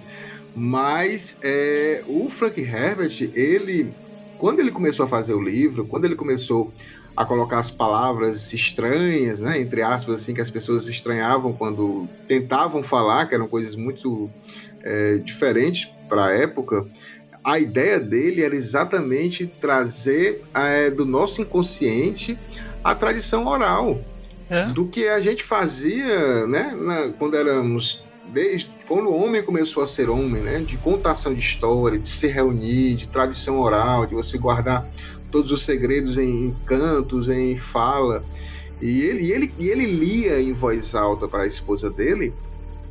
[0.56, 3.94] Mas é, o Frank Herbert, ele,
[4.38, 6.72] quando ele começou a fazer o livro, quando ele começou
[7.16, 12.82] a colocar as palavras estranhas, né, entre aspas, assim, que as pessoas estranhavam quando tentavam
[12.82, 14.30] falar, que eram coisas muito
[14.82, 16.88] é, diferentes para a época,
[17.44, 22.38] a ideia dele era exatamente trazer é, do nosso inconsciente
[22.84, 24.02] a tradição oral.
[24.50, 24.66] É.
[24.68, 28.04] Do que a gente fazia, né, na, quando éramos
[28.88, 32.96] quando o homem começou a ser homem, né, de contação de história, de se reunir,
[32.96, 34.90] de tradição oral, de você guardar
[35.32, 38.24] todos os segredos em, em cantos, em fala.
[38.82, 42.34] E ele, e ele, e ele lia em voz alta para a esposa dele,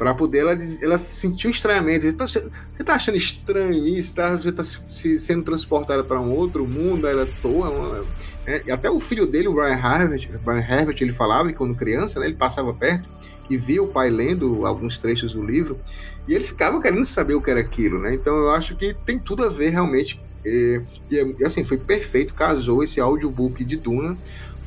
[0.02, 2.04] para poder ela, ela sentir estranhamento.
[2.04, 4.16] Você tá, você tá achando estranho isso?
[4.16, 8.04] Tá, você está se, sendo transportada para um outro mundo, ela toa.
[8.44, 12.18] É, até o filho dele, o Brian Herbert, Brian Herbert, ele falava que quando criança,
[12.18, 13.08] né, ele passava perto
[13.48, 15.78] e via o pai lendo alguns trechos do livro
[16.26, 18.12] e ele ficava querendo saber o que era aquilo, né?
[18.12, 20.20] Então eu acho que tem tudo a ver realmente.
[20.44, 20.80] E,
[21.12, 24.18] e assim, foi perfeito, casou esse audiobook de Duna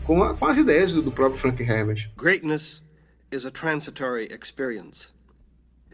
[0.05, 2.09] com, a, com as ideias do, do próprio Frank Herbert.
[2.15, 2.81] Greatness
[3.33, 5.13] is a transitory experience.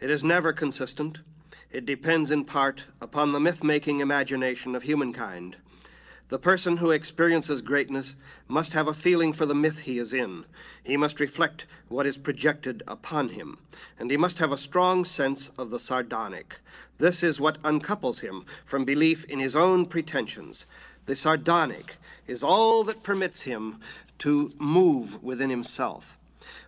[0.02, 1.18] It is never consistent.
[1.70, 5.54] It depends in part upon the myth making imagination of humankind.
[6.28, 8.16] The person who experiences greatness
[8.48, 10.44] must have a feeling for the myth he is in.
[10.82, 13.58] He must reflect what is projected upon him,
[13.96, 16.56] and he must have a strong sense of the sardonic.
[16.98, 20.66] This is what uncouples him from belief in his own pretensions.
[21.06, 23.78] The sardonic is all that permits him
[24.18, 26.18] to move within himself.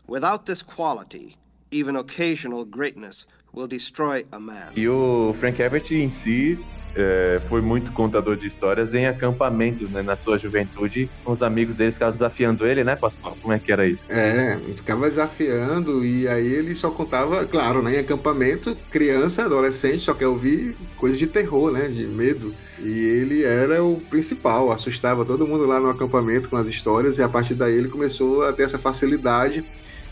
[0.07, 1.37] Without this quality,
[1.75, 4.73] even occasional greatness will destroy a man.
[4.77, 6.59] E o Frank Herbert em si
[6.97, 10.03] é, foi muito contador de histórias em acampamentos, né?
[10.03, 13.37] Na sua juventude, com os amigos dele ficavam desafiando ele, né, Pascoal?
[13.41, 14.07] Como é que era isso?
[14.09, 20.15] É, ficava desafiando e aí ele só contava, claro, né, em acampamento, criança, adolescente, só
[20.15, 22.55] quer ouvir coisas de terror, né, de medo.
[22.79, 27.23] E ele era o principal, assustava todo mundo lá no acampamento com as histórias e
[27.23, 29.65] a partir daí ele começou a ter essa facilidade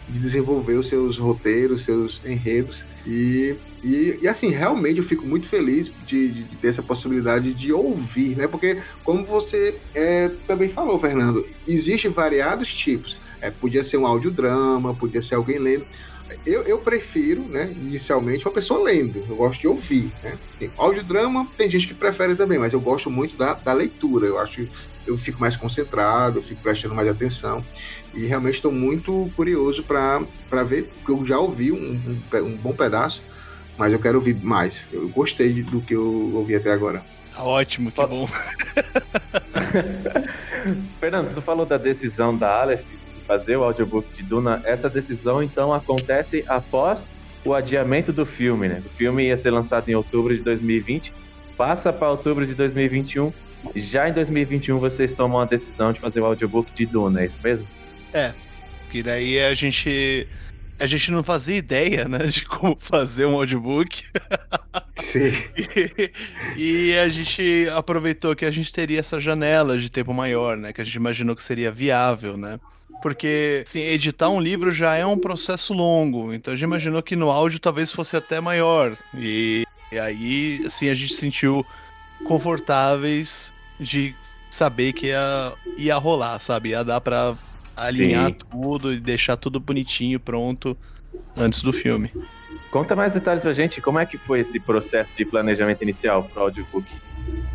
[0.07, 2.85] de desenvolver os seus roteiros, seus enredos.
[3.05, 7.73] E, e, e assim, realmente eu fico muito feliz de, de, ter essa possibilidade de
[7.73, 8.47] ouvir, né?
[8.49, 13.19] Porque, como você é, também falou, Fernando, existem variados tipos.
[13.41, 15.87] É, podia ser um audiodrama, podia ser alguém lendo.
[16.47, 19.25] eu, eu prefiro, né, inicialmente, uma pessoa lendo.
[19.29, 20.39] Eu gosto de ouvir, né?
[20.51, 24.27] Assim, audiodrama tem gente que prefere também, mas eu gosto muito da, da leitura.
[24.27, 24.69] Eu acho
[25.07, 27.65] eu fico mais concentrado, eu fico prestando mais atenção.
[28.15, 32.75] E realmente estou muito curioso para ver, porque eu já ouvi um, um, um, bom
[32.75, 33.23] pedaço,
[33.77, 34.87] mas eu quero ouvir mais.
[34.93, 37.05] Eu gostei do que eu ouvi até agora.
[37.35, 38.29] Tá ótimo, que bom.
[41.01, 44.61] Fernando, você falou da decisão da Aleph de fazer o audiobook de Duna.
[44.65, 47.11] Essa decisão, então, acontece após
[47.45, 48.83] o adiamento do filme, né?
[48.85, 51.13] O filme ia ser lançado em outubro de 2020,
[51.57, 53.33] passa para outubro de 2021
[53.77, 57.39] já em 2021 vocês tomam a decisão de fazer o audiobook de Duna, é isso
[57.43, 57.67] mesmo?
[58.13, 58.33] É.
[58.91, 60.29] Que daí a gente.
[60.79, 64.05] A gente não fazia ideia, né, de como fazer um audiobook.
[64.97, 65.31] Sim.
[66.57, 70.73] e, e, a gente aproveitou que a gente teria essa janela de tempo maior, né?
[70.73, 72.59] Que a gente imaginou que seria viável, né?
[73.01, 76.33] Porque, assim, editar um livro já é um processo longo.
[76.33, 78.97] Então a gente imaginou que no áudio talvez fosse até maior.
[79.15, 81.65] E, e aí, assim, a gente sentiu
[82.25, 84.15] confortáveis de
[84.51, 86.71] saber que ia, ia rolar, sabe?
[86.71, 87.37] Ia dar pra
[87.77, 88.37] alinhar Sim.
[88.51, 90.77] tudo e deixar tudo bonitinho, pronto,
[91.37, 92.13] antes do filme.
[92.71, 96.43] Conta mais detalhes pra gente, como é que foi esse processo de planejamento inicial pro
[96.43, 96.87] audiobook?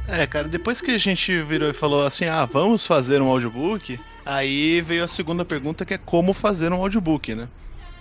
[0.08, 4.00] É, cara, depois que a gente virou e falou assim, ah, vamos fazer um audiobook,
[4.26, 7.48] aí veio a segunda pergunta que é como fazer um audiobook, né?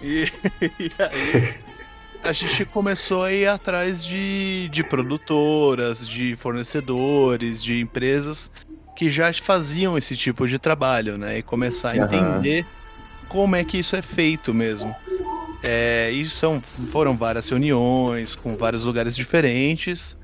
[0.01, 0.31] E,
[0.79, 1.66] e aí
[2.27, 8.51] a gente começou a ir atrás de, de produtoras, de fornecedores, de empresas
[8.97, 11.39] que já faziam esse tipo de trabalho, né?
[11.39, 12.05] E começar a uhum.
[12.05, 12.67] entender
[13.29, 14.95] como é que isso é feito mesmo.
[15.63, 16.61] É, e são,
[16.91, 20.17] foram várias reuniões com vários lugares diferentes,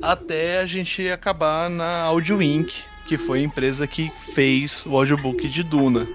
[0.00, 5.48] até a gente acabar na Audio Inc., que foi a empresa que fez o audiobook
[5.48, 6.06] de Duna.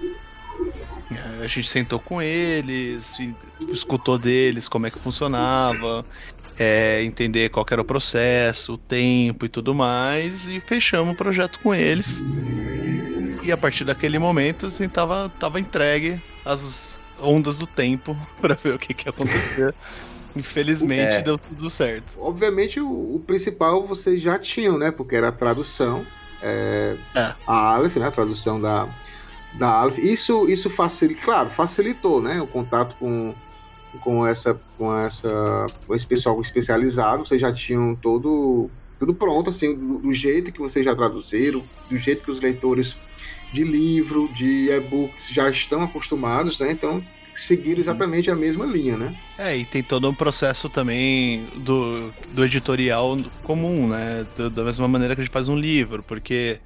[1.42, 3.18] A gente sentou com eles,
[3.68, 6.04] escutou deles como é que funcionava,
[6.58, 11.60] é, entender qual era o processo, o tempo e tudo mais, e fechamos o projeto
[11.60, 12.22] com eles.
[13.42, 18.74] E a partir daquele momento, assim, tava, tava entregue as ondas do tempo para ver
[18.74, 19.74] o que, que ia acontecer.
[20.34, 21.22] Infelizmente é.
[21.22, 22.18] deu tudo certo.
[22.18, 24.90] Obviamente o, o, principal vocês já tinham, né?
[24.90, 26.06] Porque era a tradução.
[26.42, 27.34] É, é.
[27.46, 28.06] A Aleph, né?
[28.06, 28.86] A tradução da,
[29.58, 29.98] da Aleph.
[29.98, 33.34] Isso, isso facilitou, claro, facilitou, né, o contato com,
[34.00, 37.24] com essa, com essa, com esse pessoal especializado.
[37.24, 41.96] Vocês já tinham todo, tudo pronto, assim, do, do jeito que vocês já traduziram, do
[41.96, 42.96] jeito que os leitores
[43.52, 46.72] de livro, de e-books já estão acostumados, né?
[46.72, 47.02] Então
[47.36, 49.14] seguir exatamente a mesma linha, né?
[49.36, 54.26] É, e tem todo um processo também do, do editorial comum, né?
[54.52, 56.58] Da mesma maneira que a gente faz um livro, porque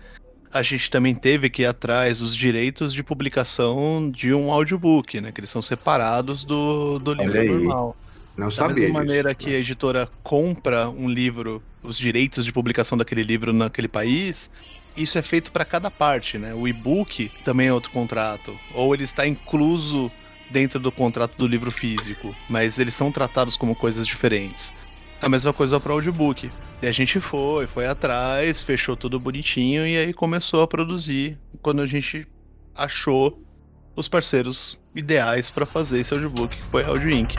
[0.53, 5.31] a gente também teve que ir atrás dos direitos de publicação de um audiobook, né?
[5.31, 7.97] Que eles são separados do, do livro normal.
[8.37, 8.75] Não da sabia.
[8.75, 13.53] Da mesma maneira que a editora compra um livro, os direitos de publicação daquele livro
[13.53, 14.51] naquele país,
[14.97, 16.53] isso é feito para cada parte, né?
[16.53, 18.59] O e-book também é outro contrato.
[18.75, 20.11] Ou ele está incluso
[20.51, 24.75] dentro do contrato do livro físico, mas eles são tratados como coisas diferentes.
[25.23, 26.51] A mesma coisa para o audiobook.
[26.83, 31.83] E a gente foi, foi atrás, fechou tudo bonitinho e aí começou a produzir quando
[31.83, 32.27] a gente
[32.75, 33.43] achou
[33.95, 37.35] os parceiros ideais para fazer esse audiobook, que foi Audio Inc.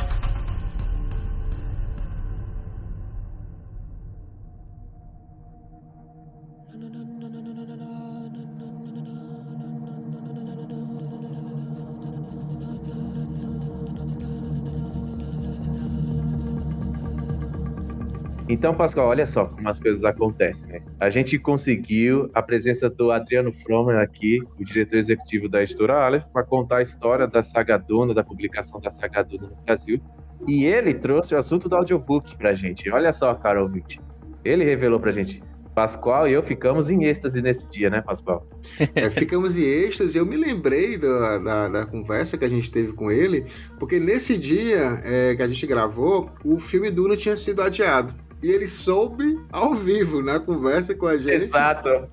[18.51, 20.81] Então, Pascoal, olha só como as coisas acontecem, né?
[20.99, 26.25] A gente conseguiu a presença do Adriano Fromer aqui, o diretor executivo da editora Aleph,
[26.33, 30.01] para contar a história da Saga Duna, da publicação da Saga Duna no Brasil.
[30.45, 32.91] E ele trouxe o assunto do audiobook pra gente.
[32.91, 34.01] Olha só, Carol ouvinte.
[34.43, 35.41] Ele revelou pra gente.
[35.73, 38.45] Pascoal e eu ficamos em êxtase nesse dia, né, Pascoal?
[38.93, 40.17] É, ficamos em êxtase.
[40.17, 43.45] Eu me lembrei da, da, da, conversa que a gente teve com ele,
[43.79, 48.49] porque nesse dia é, que a gente gravou, o filme Duna tinha sido adiado e
[48.49, 51.45] ele soube ao vivo na conversa com a gente.
[51.45, 52.09] Exato.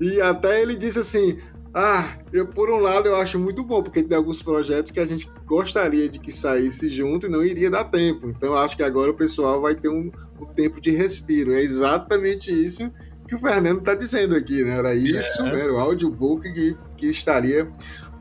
[0.00, 1.38] E até ele disse assim:
[1.74, 5.06] Ah, eu por um lado eu acho muito bom, porque tem alguns projetos que a
[5.06, 8.28] gente gostaria de que saísse junto e não iria dar tempo.
[8.28, 10.10] Então eu acho que agora o pessoal vai ter um,
[10.40, 11.52] um tempo de respiro.
[11.52, 12.90] É exatamente isso
[13.26, 14.78] que o Fernando está dizendo aqui, né?
[14.78, 15.60] Era isso, é.
[15.60, 17.68] era o audiobook que, que estaria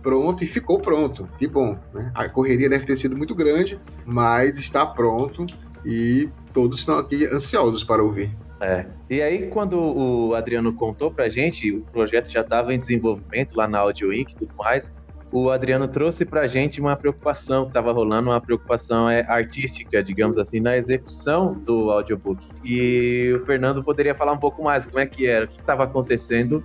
[0.04, 1.28] pronto e ficou pronto.
[1.40, 2.12] Que bom, né?
[2.14, 5.46] A correria deve ter sido muito grande, mas está pronto
[5.86, 8.32] e todos estão aqui ansiosos para ouvir.
[8.60, 8.86] É.
[9.10, 13.68] E aí, quando o Adriano contou pra gente, o projeto já estava em desenvolvimento lá
[13.68, 14.32] na Audio Inc.
[14.32, 14.92] e tudo mais,
[15.32, 20.38] o Adriano trouxe pra gente uma preocupação que estava rolando, uma preocupação é, artística, digamos
[20.38, 22.48] assim, na execução do audiobook.
[22.64, 25.84] E o Fernando poderia falar um pouco mais como é que era, o que estava
[25.84, 26.64] acontecendo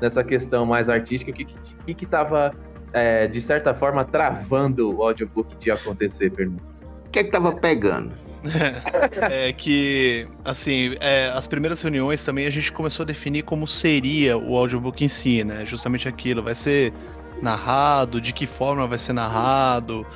[0.00, 2.54] nessa questão mais artística, o que estava,
[2.92, 6.62] é, de certa forma, travando o audiobook de acontecer, Fernando?
[7.06, 8.23] O que é que estava pegando?
[9.30, 14.36] é que, assim, é, as primeiras reuniões também a gente começou a definir como seria
[14.36, 15.64] o audiobook em si, né?
[15.64, 16.42] Justamente aquilo.
[16.42, 16.92] Vai ser
[17.40, 20.06] narrado, de que forma vai ser narrado,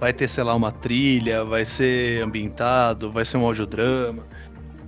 [0.00, 4.24] vai ter, sei lá, uma trilha, vai ser ambientado, vai ser um audiodrama.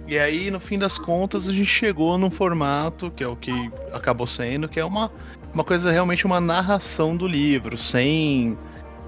[0.07, 3.53] E aí, no fim das contas, a gente chegou num formato, que é o que
[3.93, 5.11] acabou sendo, que é uma,
[5.53, 8.59] uma coisa realmente uma narração do livro, sem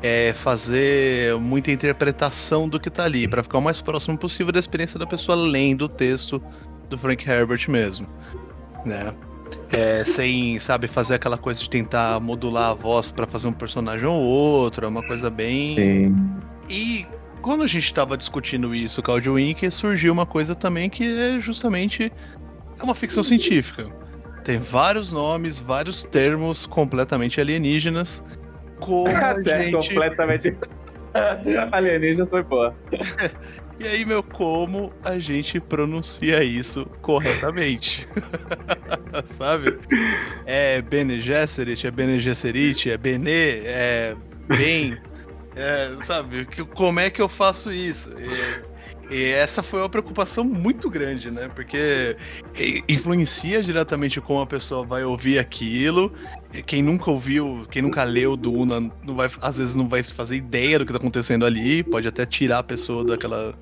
[0.06, 4.60] é, fazer muita interpretação do que tá ali, para ficar o mais próximo possível da
[4.60, 6.40] experiência da pessoa lendo o texto
[6.88, 8.06] do Frank Herbert mesmo,
[8.84, 9.12] né?
[9.72, 14.06] É, sem, sabe, fazer aquela coisa de tentar modular a voz para fazer um personagem
[14.06, 15.74] ou outro, é uma coisa bem.
[15.74, 16.16] Sim.
[16.68, 17.06] E
[17.42, 21.40] quando a gente estava discutindo isso com a Audioink, surgiu uma coisa também que é
[21.40, 22.12] justamente
[22.78, 23.88] é uma ficção científica.
[24.44, 28.22] Tem vários nomes, vários termos completamente alienígenas.
[28.80, 29.88] Como Até gente...
[29.88, 30.56] completamente
[31.72, 32.74] alienígenas foi boa.
[33.78, 38.08] E aí, meu, como a gente pronuncia isso corretamente?
[39.26, 39.78] Sabe?
[40.46, 44.16] É Bene Gesserit, é Bene Gesserit, é Bene, é
[44.48, 44.96] Bem.
[45.54, 46.46] É, sabe?
[46.74, 48.10] Como é que eu faço isso?
[49.10, 51.48] E, e essa foi uma preocupação muito grande, né?
[51.54, 52.16] Porque
[52.88, 56.12] influencia diretamente como a pessoa vai ouvir aquilo.
[56.62, 60.78] Quem nunca ouviu, quem nunca leu Duna, não vai, às vezes não vai fazer ideia
[60.78, 63.54] do que tá acontecendo ali, pode até tirar a pessoa daquela,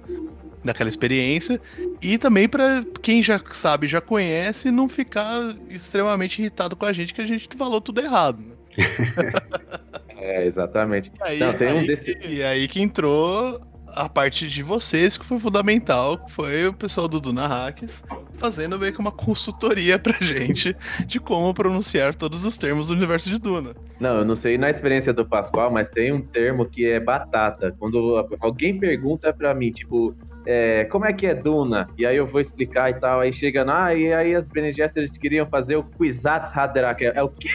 [0.64, 1.60] daquela experiência.
[2.00, 7.14] E também para quem já sabe, já conhece, não ficar extremamente irritado com a gente
[7.14, 8.40] que a gente falou tudo errado.
[8.40, 8.54] Né?
[10.16, 11.12] é, exatamente.
[11.20, 12.16] Aí, não, tem aí, um desse...
[12.22, 13.60] e aí que entrou
[13.94, 18.04] a parte de vocês que foi fundamental, foi o pessoal do Duna Hacks
[18.36, 20.76] fazendo meio que uma consultoria pra gente
[21.06, 23.74] de como pronunciar todos os termos do universo de Duna.
[24.00, 27.74] Não, eu não sei na experiência do Pascoal, mas tem um termo que é batata.
[27.78, 30.14] Quando alguém pergunta pra mim, tipo,
[30.46, 31.88] é, como é que é Duna?
[31.96, 35.18] E aí eu vou explicar e tal, aí chega, ah, e aí as Bene Gesserit
[35.18, 37.04] queriam fazer o Kwisatz Haderach.
[37.04, 37.50] É, é o quê?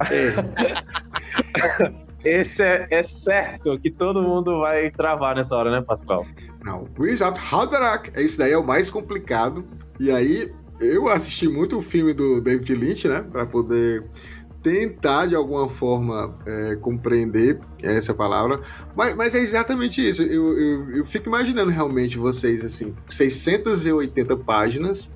[2.28, 6.26] Esse é, é, certo que todo mundo vai travar nessa hora, né, Pascoal?
[6.62, 9.64] Não, Kwisatz Haderach, esse daí é o mais complicado.
[9.98, 14.04] E aí, eu assisti muito o filme do David Lynch, né, para poder
[14.62, 18.60] tentar de alguma forma é, compreender essa palavra,
[18.94, 20.22] mas, mas, é exatamente isso.
[20.22, 25.10] Eu, eu, eu, fico imaginando realmente vocês assim, 680 páginas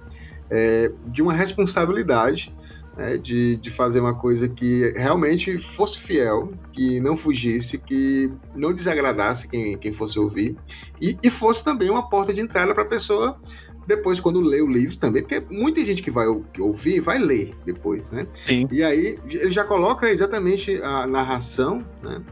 [0.48, 2.54] é, de uma responsabilidade
[2.96, 8.72] né, de, de fazer uma coisa que realmente fosse fiel, que não fugisse, que não
[8.72, 10.56] desagradasse quem, quem fosse ouvir,
[11.00, 13.38] e, e fosse também uma porta de entrada para a pessoa
[13.86, 16.26] depois quando lê o livro também, porque muita gente que vai
[16.58, 18.26] ouvir vai ler depois, né?
[18.46, 18.68] Sim.
[18.70, 22.22] E aí ele já coloca exatamente a narração, né?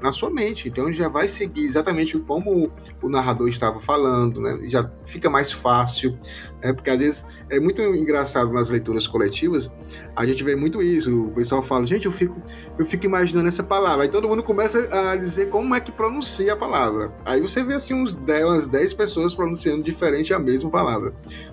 [0.00, 0.68] Na sua mente.
[0.68, 2.70] Então já vai seguir exatamente como
[3.02, 4.58] o narrador estava falando, né?
[4.68, 6.18] Já fica mais fácil,
[6.62, 6.72] né?
[6.72, 9.70] porque às vezes é muito engraçado nas leituras coletivas,
[10.14, 11.26] a gente vê muito isso.
[11.26, 12.40] O pessoal fala, gente, eu fico,
[12.78, 14.04] eu fico imaginando essa palavra.
[14.04, 17.12] Aí todo mundo começa a dizer como é que pronuncia a palavra.
[17.24, 21.12] Aí você vê assim uns 10, umas 10 pessoas pronunciando diferente a mesma palavra.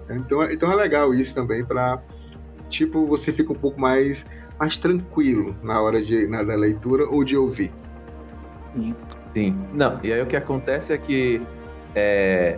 [0.10, 2.02] Então, então é legal isso também para
[2.70, 4.26] tipo você fica um pouco mais
[4.60, 7.72] mais tranquilo na hora de na, da leitura ou de ouvir.
[9.34, 9.58] Sim.
[9.74, 11.42] Não, e aí o que acontece é que
[11.94, 12.58] é,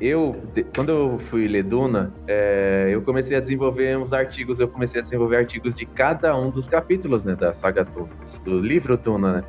[0.00, 0.36] eu,
[0.74, 5.04] quando eu fui ler Duna, é, eu comecei a desenvolver uns artigos, eu comecei a
[5.04, 8.08] desenvolver artigos de cada um dos capítulos, né, da saga Duna,
[8.44, 9.44] do livro Duna, né?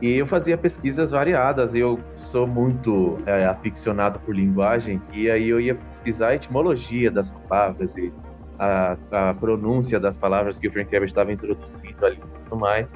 [0.00, 5.58] E eu fazia pesquisas variadas, eu sou muito é, aficionado por linguagem, e aí eu
[5.58, 8.12] ia pesquisar a etimologia das palavras e
[8.58, 12.92] a, a pronúncia das palavras que o Frank Herbert estava introduzindo ali e tudo mais.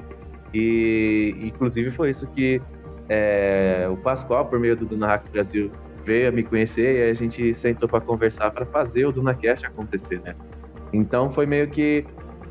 [0.53, 2.61] E, inclusive, foi isso que
[3.09, 5.71] é, o Pascoal, por meio do Dunahax Brasil,
[6.05, 10.19] veio a me conhecer e a gente sentou para conversar para fazer o DunaCast acontecer,
[10.21, 10.35] né?
[10.91, 12.05] Então, foi meio que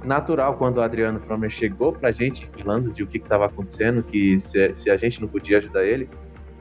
[0.05, 4.03] natural quando o Adriano Fromer chegou para a gente falando de o que estava acontecendo,
[4.03, 6.09] que se, se, a gente não podia ajudar ele,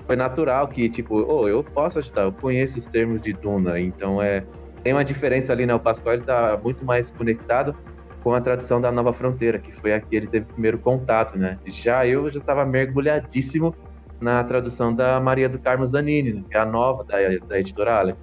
[0.05, 4.21] foi natural que, tipo, oh, eu posso ajudar, eu conheço os termos de Duna, então
[4.21, 4.43] é
[4.83, 5.75] tem uma diferença ali, né?
[5.75, 7.75] O Pascoal ele tá muito mais conectado
[8.24, 11.57] com a tradução da Nova Fronteira, que foi a que ele teve primeiro contato, né?
[11.65, 13.74] Já eu já estava mergulhadíssimo
[14.20, 16.43] na tradução da Maria do Carmo Zanini, né?
[16.49, 17.17] que é a nova da,
[17.47, 18.20] da editora Alec.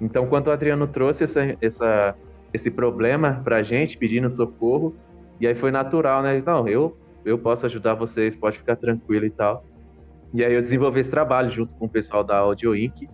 [0.00, 2.14] Então, quando o Adriano trouxe essa, essa,
[2.54, 4.94] esse problema para a gente, pedindo socorro,
[5.38, 6.40] e aí foi natural, né?
[6.44, 9.64] Não, eu eu posso ajudar vocês, pode ficar tranquilo e tal.
[10.32, 13.08] E aí eu desenvolvi esse trabalho junto com o pessoal da Audio Inc.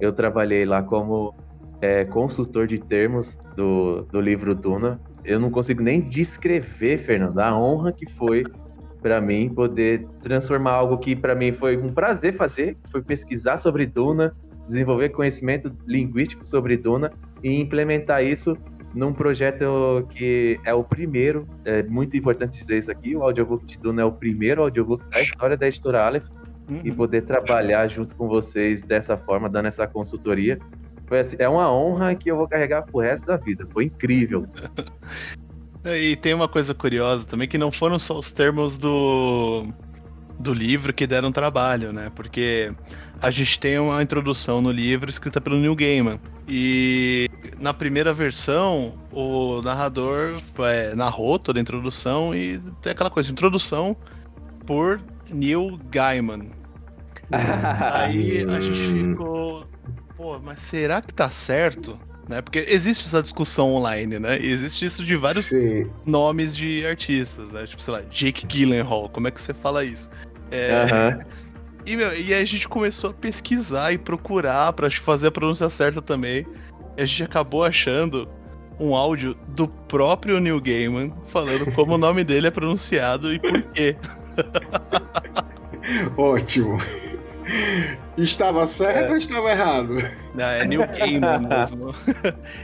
[0.00, 1.34] Eu trabalhei lá como
[1.80, 5.00] é, consultor de termos do, do livro Duna.
[5.28, 8.44] Eu não consigo nem descrever, Fernando, a honra que foi
[9.02, 13.84] para mim poder transformar algo que para mim foi um prazer fazer, foi pesquisar sobre
[13.84, 14.34] Duna,
[14.66, 17.12] desenvolver conhecimento linguístico sobre Duna
[17.44, 18.56] e implementar isso
[18.94, 23.78] num projeto que é o primeiro, é muito importante dizer isso aqui, o audiobook de
[23.78, 26.24] Duna é o primeiro audiobook da história da editora Aleph,
[26.70, 26.80] uhum.
[26.82, 30.58] e poder trabalhar junto com vocês dessa forma, dando essa consultoria,
[31.16, 34.46] assim, é uma honra que eu vou carregar pro resto da vida, foi incrível.
[35.84, 39.66] e tem uma coisa curiosa também, que não foram só os termos do,
[40.38, 42.72] do livro que deram trabalho, né, porque
[43.20, 46.20] a gente tem uma introdução no livro escrita pelo Neil Gaiman.
[46.46, 47.28] E
[47.60, 53.96] na primeira versão, o narrador é, narrou toda a introdução e tem aquela coisa, introdução
[54.64, 56.50] por Neil Gaiman.
[57.92, 59.66] Aí a gente ficou,
[60.18, 61.96] pô, mas será que tá certo?
[62.28, 62.42] Né?
[62.42, 64.38] Porque existe essa discussão online, né?
[64.38, 65.88] E existe isso de vários Sim.
[66.04, 67.66] nomes de artistas, né?
[67.66, 70.10] Tipo, sei lá, Jake Gyllenhaal, como é que você fala isso?
[70.50, 71.18] É...
[71.86, 75.70] E, meu, e aí a gente começou a pesquisar e procurar pra fazer a pronúncia
[75.70, 76.44] certa também.
[76.98, 78.28] E a gente acabou achando
[78.78, 83.62] um áudio do próprio Neil Gaiman falando como o nome dele é pronunciado e por
[83.72, 83.96] quê.
[86.18, 86.76] Ótimo.
[88.18, 89.12] Estava certo é.
[89.12, 89.94] ou estava errado?
[90.34, 91.94] Não, é Neil Gaiman mesmo.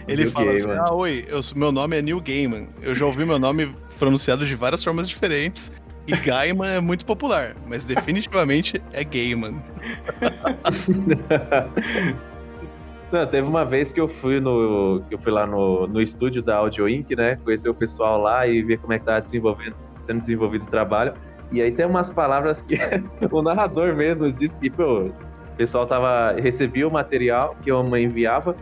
[0.08, 0.82] Ele Neil fala assim, Gaiman.
[0.82, 2.66] assim: Ah, oi, eu, meu nome é Neil Gaiman.
[2.82, 5.70] Eu já ouvi meu nome pronunciado de várias formas diferentes.
[6.06, 9.54] E Gaiman é muito popular, mas definitivamente é Gaiman.
[13.12, 15.02] Não, teve uma vez que eu fui no.
[15.08, 17.36] que eu fui lá no, no estúdio da Audio Inc, né?
[17.44, 21.14] Conhecer o pessoal lá e ver como é que tá desenvolvendo, sendo desenvolvido o trabalho.
[21.52, 22.74] E aí tem umas palavras que
[23.30, 25.12] o narrador mesmo disse que, pô,
[25.54, 26.32] o pessoal tava.
[26.32, 28.56] recebia o material que eu enviava,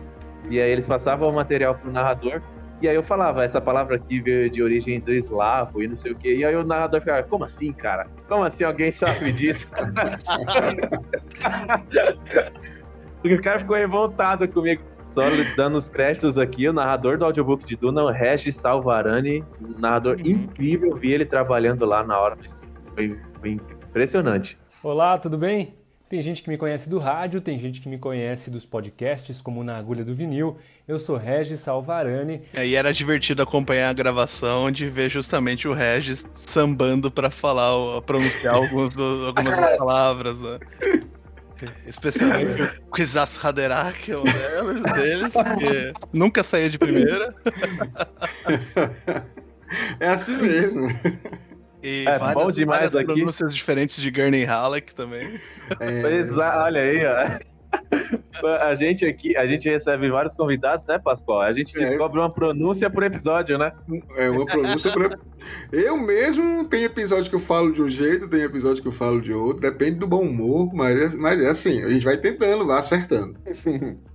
[0.49, 2.41] e aí eles passavam o material pro narrador,
[2.81, 6.11] e aí eu falava, essa palavra aqui veio de origem do eslavo e não sei
[6.11, 6.35] o quê.
[6.35, 8.07] E aí o narrador ficava, como assim, cara?
[8.27, 9.67] Como assim alguém sabe disso?
[13.21, 14.83] Porque o cara ficou revoltado comigo.
[15.11, 15.21] Só
[15.55, 20.19] dando os créditos aqui, o narrador do audiobook de Duna, o Regis Salvarani, um narrador
[20.19, 22.73] incrível, vi ele trabalhando lá na hora do estúdio.
[22.95, 24.57] Foi, foi impressionante.
[24.83, 25.82] Olá, tudo bem?
[26.13, 29.63] Tem gente que me conhece do rádio, tem gente que me conhece dos podcasts, como
[29.63, 30.59] na Agulha do Vinil.
[30.87, 32.43] Eu sou Regis Salvarani.
[32.53, 37.99] É, e era divertido acompanhar a gravação de ver justamente o Regis sambando para falar,
[38.03, 40.39] pronunciar alguns, algumas palavras.
[40.39, 40.59] Né?
[41.87, 44.23] Especialmente o Kizas Haderach, que é um
[44.93, 47.33] deles, que nunca saía de primeira.
[49.99, 50.87] É assim mesmo.
[51.83, 53.05] E é várias, bom demais várias aqui.
[53.13, 55.41] pronúncias diferentes de Gurney Halleck também.
[55.79, 56.31] É...
[56.57, 57.53] olha aí, ó.
[58.61, 61.41] A gente aqui, a gente recebe vários convidados, né, Pascoal?
[61.41, 61.85] A gente é.
[61.85, 63.71] descobre uma pronúncia por episódio, né?
[64.15, 65.17] É, uma pronúncia por
[65.71, 69.21] Eu mesmo tem episódio que eu falo de um jeito, tem episódio que eu falo
[69.21, 72.65] de outro, depende do bom humor, mas é, mas é assim, a gente vai tentando,
[72.65, 73.35] vai acertando.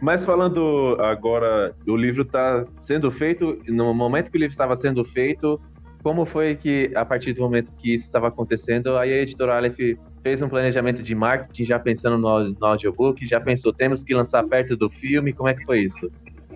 [0.00, 5.04] Mas falando agora, o livro está sendo feito, no momento que o livro estava sendo
[5.04, 5.60] feito,
[6.06, 9.76] como foi que, a partir do momento que isso estava acontecendo, aí a editora Aleph
[10.22, 14.44] fez um planejamento de marketing já pensando no, no audiobook, já pensou, temos que lançar
[14.44, 16.08] perto do filme, como é que foi isso?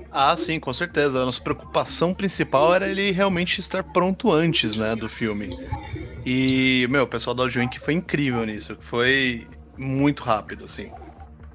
[0.08, 1.20] Ah, sim, com certeza.
[1.20, 5.50] A nossa preocupação principal era ele realmente estar pronto antes, né, do filme.
[6.24, 10.92] E, meu, o pessoal da Audio foi incrível nisso, foi muito rápido, assim.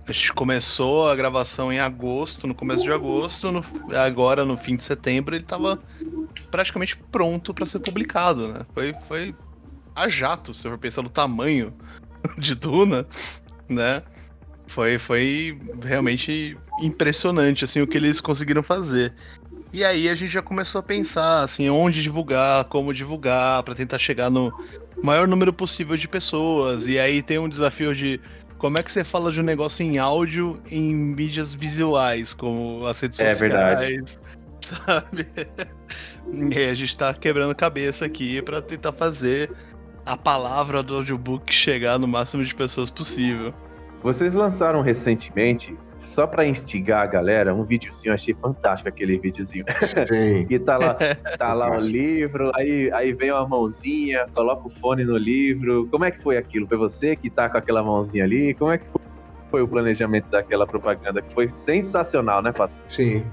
[0.08, 3.66] A gente começou a gravação em agosto, no começo de agosto, no,
[3.98, 5.80] agora no fim de setembro ele estava
[6.52, 8.66] praticamente pronto para ser publicado, né?
[8.74, 9.36] Foi, foi
[9.96, 11.74] a jato, se eu for pensar no tamanho
[12.38, 13.08] de Duna,
[13.68, 14.04] né?
[14.68, 19.14] Foi, foi realmente impressionante, assim, o que eles conseguiram fazer.
[19.74, 24.00] E aí a gente já começou a pensar, assim, onde divulgar, como divulgar, para tentar
[24.00, 24.54] chegar no
[25.04, 26.88] maior número possível de pessoas.
[26.88, 28.20] E aí tem um desafio de
[28.58, 33.00] como é que você fala de um negócio em áudio em mídias visuais, como as
[33.00, 34.20] redes é sociais, verdade.
[34.86, 35.28] sabe?
[36.32, 39.52] E a gente tá quebrando cabeça aqui para tentar fazer
[40.06, 43.54] a palavra do audiobook chegar no máximo de pessoas possível.
[44.04, 45.76] Vocês lançaram recentemente,
[46.06, 49.66] só para instigar a galera, um videozinho, achei fantástico aquele videozinho.
[50.08, 50.46] Sim.
[50.46, 50.96] que tá lá,
[51.38, 55.88] tá lá o livro, aí, aí vem uma mãozinha, coloca o fone no livro.
[55.90, 56.68] Como é que foi aquilo?
[56.68, 58.54] Foi você que tá com aquela mãozinha ali?
[58.54, 59.06] Como é que foi?
[59.56, 62.78] foi o planejamento daquela propaganda, que foi sensacional, né, Pasco?
[62.90, 63.24] Sim,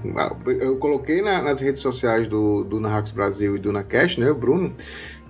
[0.61, 4.35] eu coloquei na, nas redes sociais do, do Narrax Brasil e do Nacast, né, o
[4.35, 4.73] Bruno,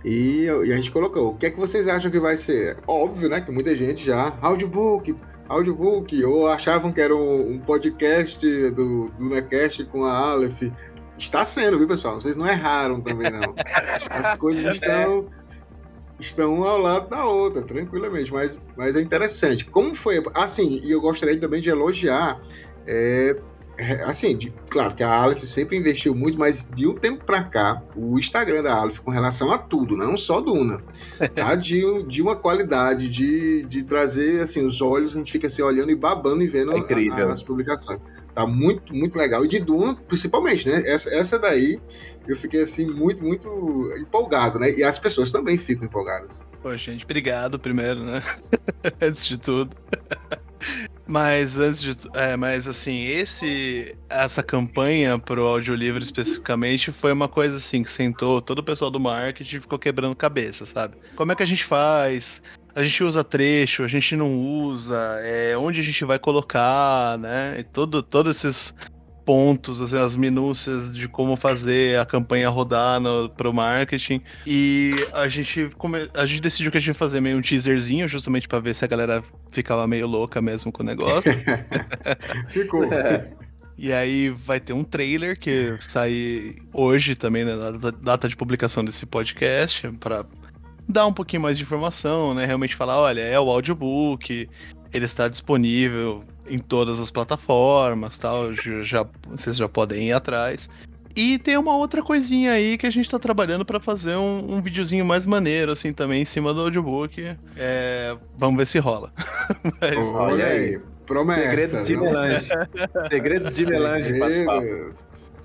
[0.05, 2.77] E, e, a gente colocou, o que é que vocês acham que vai ser?
[2.85, 5.15] Óbvio, né, que muita gente já, audiobook,
[5.47, 10.63] audiobook, ou achavam que era um, podcast do, do Necast com a Aleph.
[11.17, 12.19] Está sendo, viu, pessoal?
[12.19, 13.53] Vocês não erraram também, não.
[14.09, 15.27] As coisas estão
[16.19, 19.65] estão um ao lado da outra, tranquilamente, mas, mas é interessante.
[19.65, 20.23] Como foi?
[20.33, 22.41] Assim, e eu gostaria também de elogiar
[22.87, 23.41] é, é,
[24.05, 27.81] assim, de, claro que a Aleph sempre investiu muito, mas de um tempo para cá,
[27.95, 30.81] o Instagram da Aleph com relação a tudo, não só Duna,
[31.33, 35.61] tá de, de uma qualidade de, de trazer assim os olhos, a gente fica assim
[35.61, 37.99] olhando e babando e vendo é a, as publicações.
[38.35, 39.45] Tá muito, muito legal.
[39.45, 40.81] E de Duna, principalmente, né?
[40.87, 41.79] Essa, essa daí
[42.27, 44.71] eu fiquei assim muito, muito empolgado, né?
[44.71, 46.31] E as pessoas também ficam empolgadas.
[46.61, 48.23] Pô, gente, obrigado primeiro, né?
[49.01, 49.75] Antes de tudo.
[51.05, 51.97] Mas antes de.
[52.13, 53.95] É, mas assim, esse.
[54.09, 58.99] Essa campanha pro audiolivro especificamente foi uma coisa assim que sentou todo o pessoal do
[58.99, 60.95] marketing ficou quebrando cabeça, sabe?
[61.15, 62.41] Como é que a gente faz?
[62.75, 67.57] A gente usa trecho, a gente não usa, é, onde a gente vai colocar, né?
[67.59, 68.73] E todo, todos esses
[69.25, 74.21] pontos, assim, as minúcias de como fazer a campanha rodar no, pro marketing.
[74.45, 78.07] E a gente, come, a gente decidiu que a gente ia fazer meio um teaserzinho,
[78.07, 81.31] justamente para ver se a galera ficava meio louca mesmo com o negócio.
[82.49, 82.87] Ficou.
[83.77, 88.85] E aí vai ter um trailer que sai hoje também, né, na data de publicação
[88.85, 90.25] desse podcast, para
[90.87, 92.45] dar um pouquinho mais de informação, né?
[92.45, 94.47] Realmente falar, olha, é o audiobook,
[94.93, 98.53] ele está disponível em todas as plataformas, tal.
[98.53, 100.69] Já, vocês já podem ir atrás.
[101.15, 104.61] E tem uma outra coisinha aí que a gente tá trabalhando para fazer um, um
[104.61, 107.35] videozinho mais maneiro, assim, também em cima do audiobook.
[107.55, 109.13] É, vamos ver se rola.
[109.79, 109.97] Mas...
[110.13, 111.83] Olha aí, promessa.
[111.83, 112.49] Segredos de melange.
[113.09, 114.11] Segredos de melange,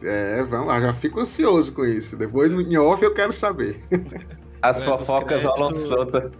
[0.02, 2.16] É, vamos lá, já fico ansioso com isso.
[2.16, 3.82] Depois, em off, eu quero saber.
[4.62, 6.32] As fofocas rolam solta.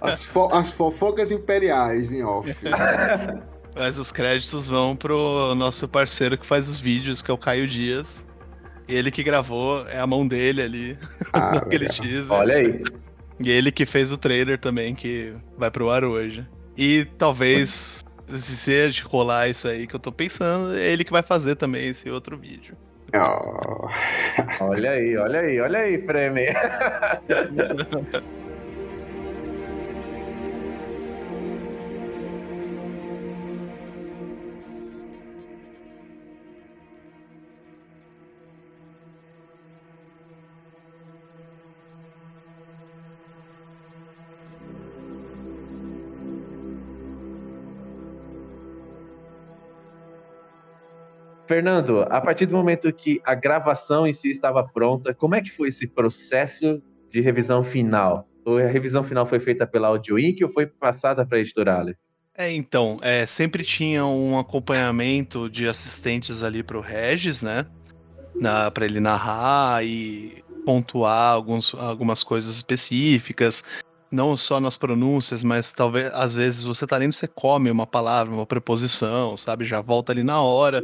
[0.00, 2.54] As, fo as fofocas imperiais em off.
[3.74, 7.66] Mas os créditos vão pro nosso parceiro que faz os vídeos, que é o Caio
[7.66, 8.26] Dias.
[8.88, 10.98] Ele que gravou, é a mão dele ali,
[11.32, 12.30] ah, naquele teaser.
[12.30, 12.82] Olha aí.
[13.40, 16.46] E ele que fez o trailer também, que vai pro ar hoje.
[16.76, 21.12] E talvez, se a gente rolar isso aí que eu tô pensando, é ele que
[21.12, 22.76] vai fazer também esse outro vídeo.
[23.14, 23.88] Oh.
[24.60, 26.52] olha aí, olha aí, olha aí, Prêmio.
[51.54, 55.52] Fernando, a partir do momento que a gravação em si estava pronta, como é que
[55.52, 58.26] foi esse processo de revisão final?
[58.44, 60.42] Ou a revisão final foi feita pela Audio Inc.
[60.42, 61.96] ou foi passada para a editora Ale?
[62.36, 67.66] É, então, é, sempre tinha um acompanhamento de assistentes ali para o Regis, né?
[68.74, 73.62] Para ele narrar e pontuar alguns, algumas coisas específicas,
[74.10, 78.34] não só nas pronúncias, mas talvez às vezes você tá lendo, você come uma palavra,
[78.34, 79.64] uma preposição, sabe?
[79.64, 80.82] Já volta ali na hora.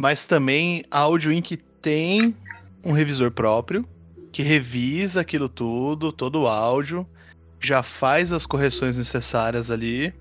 [0.00, 1.58] Mas também a Audio Inc.
[1.82, 2.34] tem
[2.82, 3.86] um revisor próprio
[4.32, 7.06] que revisa aquilo tudo, todo o áudio,
[7.60, 10.14] já faz as correções necessárias ali.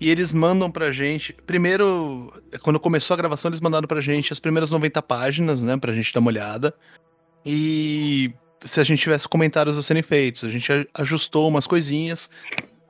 [0.00, 1.32] E eles mandam pra gente.
[1.46, 5.76] Primeiro, quando começou a gravação, eles mandaram pra gente as primeiras 90 páginas, né?
[5.76, 6.74] Pra gente dar uma olhada.
[7.46, 12.28] E se a gente tivesse comentários a serem feitos, a gente ajustou umas coisinhas.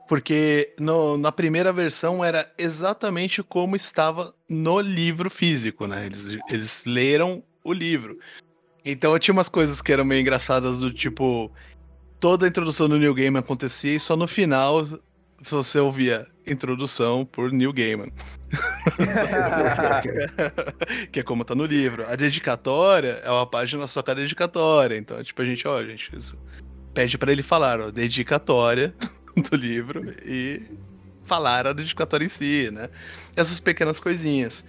[0.07, 6.05] Porque no, na primeira versão era exatamente como estava no livro físico, né?
[6.05, 8.19] Eles, eles leram o livro.
[8.85, 11.51] Então tinha umas coisas que eram meio engraçadas do tipo.
[12.19, 14.85] Toda a introdução do New Game acontecia e só no final
[15.41, 18.11] você ouvia introdução por Neil Gaiman.
[21.11, 22.07] que é como tá no livro.
[22.07, 24.97] A dedicatória é uma página só com a dedicatória.
[24.97, 26.11] Então, tipo, a gente, ó, gente,
[26.93, 28.93] pede para ele falar, ó, dedicatória
[29.49, 30.61] do livro e
[31.25, 32.89] falar a dedicatória em si, né?
[33.35, 34.63] Essas pequenas coisinhas.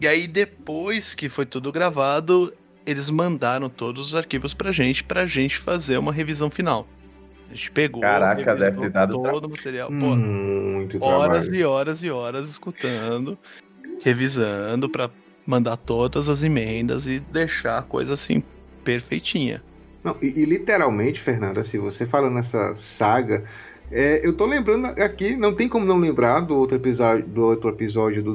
[0.00, 2.52] E aí, depois que foi tudo gravado,
[2.86, 6.86] eles mandaram todos os arquivos pra gente, pra gente fazer uma revisão final.
[7.50, 8.00] A gente pegou.
[8.02, 9.88] Caraca, deve ter dado todo o material.
[9.88, 11.60] Pô, Muito horas trabalho.
[11.60, 13.38] e horas e horas escutando,
[14.02, 15.10] revisando para
[15.46, 18.42] mandar todas as emendas e deixar a coisa assim
[18.84, 19.62] perfeitinha.
[20.04, 23.44] Não, e, e literalmente, Fernanda, se você falando nessa saga,
[23.90, 27.70] é, eu tô lembrando aqui, não tem como não lembrar do outro episódio do outro
[27.70, 28.34] episódio do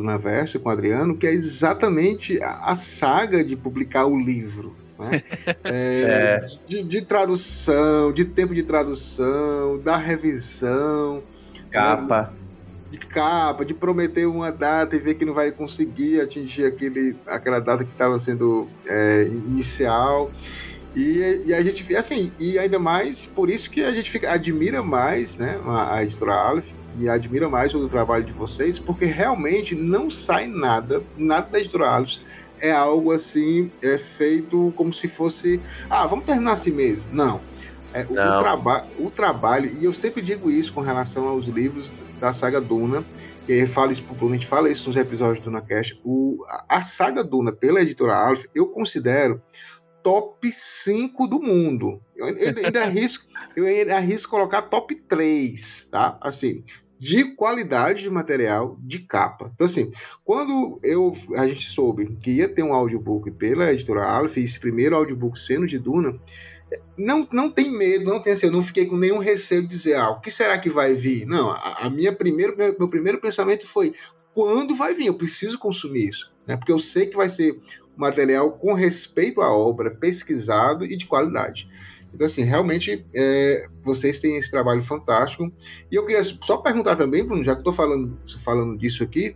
[0.60, 4.76] com o Adriano, que é exatamente a, a, saga de publicar o livro.
[4.98, 5.22] Né?
[5.66, 11.24] É, de, de tradução, de tempo de tradução, da revisão.
[11.72, 12.22] Capa.
[12.22, 12.44] né?
[12.94, 17.60] de capa, de prometer uma data e ver que não vai conseguir atingir aquele, aquela
[17.60, 20.32] data que estava sendo é, inicial.
[20.96, 24.84] E, e, a gente assim, e ainda mais por isso que a gente fica, admira
[24.84, 26.70] mais né, a, a editora Aleph
[27.00, 31.90] e admira mais o trabalho de vocês, porque realmente não sai nada, nada da editora
[31.90, 32.20] Aleph
[32.60, 37.04] é algo assim, é feito como se fosse, ah, vamos terminar assim mesmo.
[37.12, 37.42] Não.
[37.94, 41.92] É, o, o, traba o trabalho, e eu sempre digo isso com relação aos livros
[42.20, 43.04] da saga Duna,
[43.48, 46.78] e aí fala isso a gente fala isso nos episódios do Duna Cast, o, a,
[46.78, 49.42] a saga Duna pela editora Aleph, eu considero
[50.04, 52.02] top 5 do mundo.
[52.16, 53.26] Eu, eu ainda arrisco,
[53.56, 56.18] eu ainda arrisco colocar top 3, tá?
[56.22, 56.64] Assim,
[57.00, 59.52] de qualidade de material, de capa.
[59.54, 59.92] Então, assim,
[60.24, 64.96] quando eu, a gente soube que ia ter um audiobook pela editora Aleph, esse primeiro
[64.96, 66.20] audiobook sendo de Duna,
[66.98, 69.96] não, não tem medo, não tem assim, eu não fiquei com nenhum receio de dizer,
[69.96, 71.26] ah, o que será que vai vir?
[71.26, 73.94] Não, a, a minha primeiro, meu, meu primeiro pensamento foi,
[74.34, 75.08] quando vai vir?
[75.08, 76.58] Eu preciso consumir isso, né?
[76.58, 77.60] Porque eu sei que vai ser
[77.96, 81.70] material com respeito à obra, pesquisado e de qualidade.
[82.14, 85.52] Então, assim, realmente é, vocês têm esse trabalho fantástico.
[85.92, 89.36] E eu queria só perguntar também, Bruno, já que estou falando, falando disso aqui,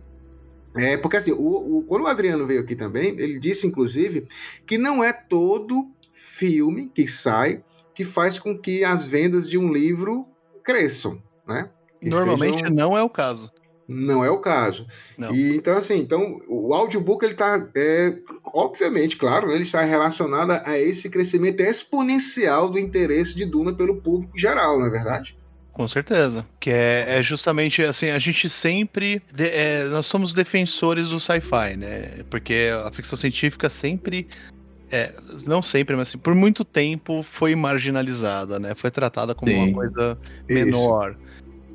[0.76, 4.28] é, porque assim, o, o, quando o Adriano veio aqui também, ele disse, inclusive,
[4.64, 9.72] que não é todo filme que sai que faz com que as vendas de um
[9.72, 10.24] livro
[10.62, 11.68] cresçam, né?
[12.00, 12.70] Que Normalmente sejam...
[12.70, 13.50] não é o caso.
[13.88, 14.86] Não é o caso.
[15.16, 15.34] Não.
[15.34, 18.14] E então assim, então o audiobook ele está, é,
[18.44, 23.96] obviamente, claro, né, ele está relacionado a esse crescimento exponencial do interesse de Duna pelo
[23.96, 25.38] público geral, não é verdade?
[25.72, 26.44] Com certeza.
[26.60, 29.22] Que é, é justamente assim, a gente sempre.
[29.32, 32.24] De, é, nós somos defensores do sci-fi, né?
[32.28, 34.26] Porque a ficção científica sempre
[34.90, 35.12] é,
[35.46, 38.74] não sempre, mas assim, por muito tempo foi marginalizada, né?
[38.74, 39.58] Foi tratada como Sim.
[39.58, 40.18] uma coisa
[40.48, 41.12] menor.
[41.12, 41.27] Isso.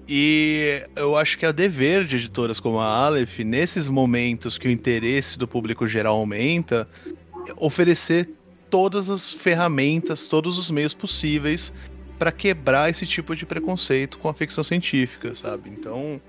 [0.08, 4.72] E eu acho que é dever de editoras como a Aleph, nesses momentos que o
[4.72, 6.88] interesse do público geral aumenta,
[7.58, 8.30] oferecer
[8.70, 11.72] todas as ferramentas, todos os meios possíveis
[12.18, 15.70] para quebrar esse tipo de preconceito com a ficção científica, sabe?
[15.70, 16.22] Então,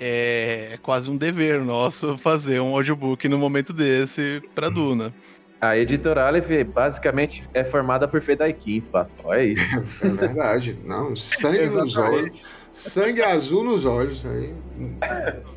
[0.00, 5.12] é, é quase um dever nosso fazer um audiobook no momento desse para Duna.
[5.60, 9.64] A editora Aleph basicamente é formada por Fedaiquins, Pascoal, é isso.
[10.02, 10.78] É verdade.
[10.84, 12.30] Não, sangue nos olhos.
[12.76, 14.52] Sangue azul nos olhos aí.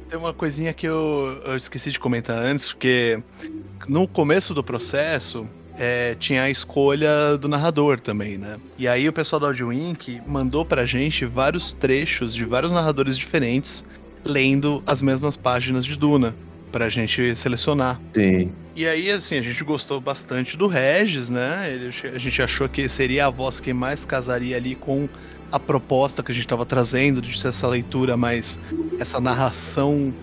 [0.09, 3.21] Tem uma coisinha que eu, eu, esqueci de comentar antes, porque
[3.89, 5.45] no começo do processo
[5.77, 8.57] é, tinha a escolha do narrador também, né?
[8.77, 10.21] E aí o pessoal do Audio Inc.
[10.25, 13.83] mandou pra gente vários trechos de vários narradores diferentes
[14.23, 16.33] lendo as mesmas páginas de Duna
[16.71, 17.99] pra gente selecionar.
[18.13, 18.49] Sim.
[18.75, 21.69] E aí, assim, a gente gostou bastante do Regis, né?
[21.69, 25.09] Ele, a gente achou que seria a voz que mais casaria ali com
[25.51, 28.59] a proposta que a gente estava trazendo de ser essa leitura mais.
[28.99, 30.13] essa narração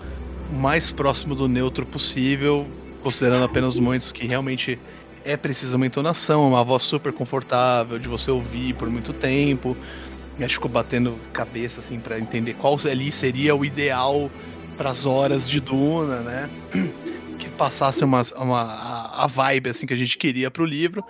[0.50, 2.66] mais próximo do neutro possível,
[3.02, 4.78] considerando apenas os momentos que realmente
[5.24, 9.76] é preciso uma entonação, uma voz super confortável de você ouvir por muito tempo.
[10.38, 14.30] E a gente ficou batendo cabeça assim para entender qual ali seria o ideal
[14.76, 16.50] para as horas de Duna, né?
[17.38, 18.62] Que passasse uma, uma,
[19.12, 21.04] a vibe assim que a gente queria pro livro.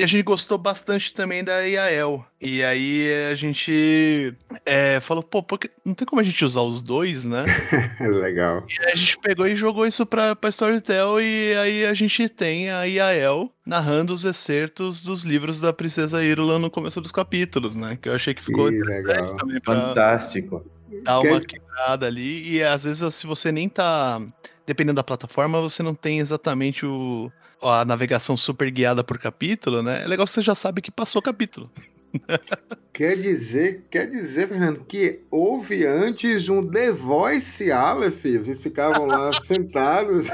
[0.00, 2.24] E a gente gostou bastante também da Yael.
[2.40, 4.34] E aí a gente
[4.64, 7.44] é, falou, pô, porque não tem como a gente usar os dois, né?
[8.00, 8.64] Legal.
[8.66, 12.70] E a gente pegou e jogou isso pra, pra Storytel e aí a gente tem
[12.70, 17.98] a Yael narrando os excertos dos livros da Princesa Irula no começo dos capítulos, né?
[18.00, 19.36] Que eu achei que ficou que legal.
[19.36, 20.64] também pra Fantástico.
[21.04, 22.56] Dar uma quebrada ali.
[22.56, 24.18] E às vezes, se você nem tá.
[24.66, 27.30] Dependendo da plataforma, você não tem exatamente o,
[27.62, 30.02] a navegação super guiada por capítulo, né?
[30.02, 31.70] É legal que você já sabe que passou capítulo.
[32.92, 39.32] Quer dizer, quer dizer, Fernando, que houve antes um The Voice Aleph, vocês ficavam lá
[39.40, 40.26] sentados.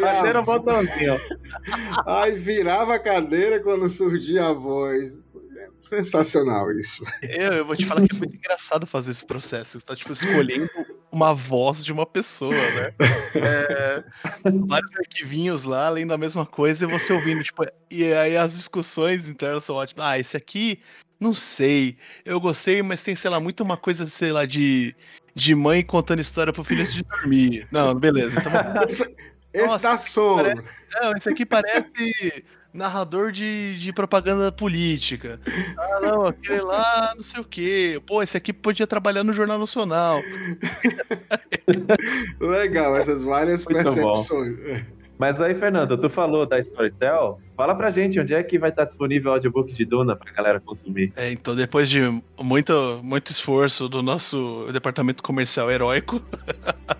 [0.00, 1.18] Bateram um botãozinho.
[2.04, 5.18] Aí virava a cadeira quando surgia a voz.
[5.80, 7.04] Sensacional isso.
[7.22, 9.78] Eu, eu vou te falar que é muito engraçado fazer esse processo.
[9.78, 10.68] Você tá, tipo, escolhendo
[11.12, 12.94] uma voz de uma pessoa, né?
[13.34, 14.04] É,
[14.66, 19.28] vários arquivinhos lá, lendo a mesma coisa e você ouvindo, tipo, e aí as discussões
[19.28, 20.06] internas são ótimas.
[20.06, 20.80] Ah, esse aqui,
[21.20, 21.98] não sei.
[22.24, 24.94] Eu gostei, mas tem, sei lá, muito uma coisa, sei lá, de,
[25.34, 27.68] de mãe contando história pro filho antes de dormir.
[27.70, 28.40] Não, beleza.
[28.40, 28.52] Então,
[29.52, 30.62] esse tá sono.
[30.94, 35.38] Não, esse aqui parece narrador de, de propaganda política.
[35.76, 38.00] Ah, não, aquele lá, não sei o quê.
[38.06, 40.20] Pô, esse aqui podia trabalhar no Jornal Nacional.
[42.40, 44.56] Legal, essas várias Muito percepções.
[44.56, 45.02] Bom.
[45.18, 47.38] Mas aí, Fernando, tu falou da Storytel.
[47.56, 50.58] Fala pra gente onde é que vai estar disponível o audiobook de Duna pra galera
[50.58, 51.12] consumir.
[51.14, 52.00] É, então, depois de
[52.40, 56.20] muito, muito esforço do nosso departamento comercial heróico,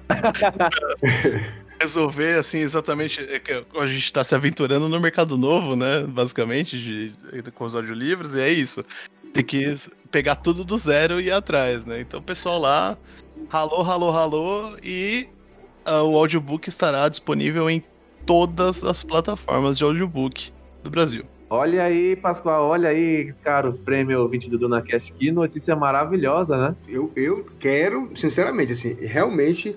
[1.82, 3.20] resolver, assim, exatamente.
[3.20, 6.04] é que A gente está se aventurando no mercado novo, né?
[6.06, 8.84] Basicamente, de, de- com os audiolivros, e é isso.
[9.32, 9.76] Tem que
[10.10, 12.00] pegar tudo do zero e ir atrás, né?
[12.00, 12.96] Então, o pessoal lá,
[13.48, 15.28] ralou, ralou, ralou, e
[15.84, 17.82] ah, o audiobook estará disponível em
[18.24, 20.52] todas as plataformas de audiobook
[20.82, 21.24] do Brasil.
[21.50, 26.74] Olha aí, Pascoal, olha aí, caro prêmio ouvinte do DunaCast, que notícia maravilhosa, né?
[26.88, 29.76] Eu, eu quero, sinceramente, assim, realmente.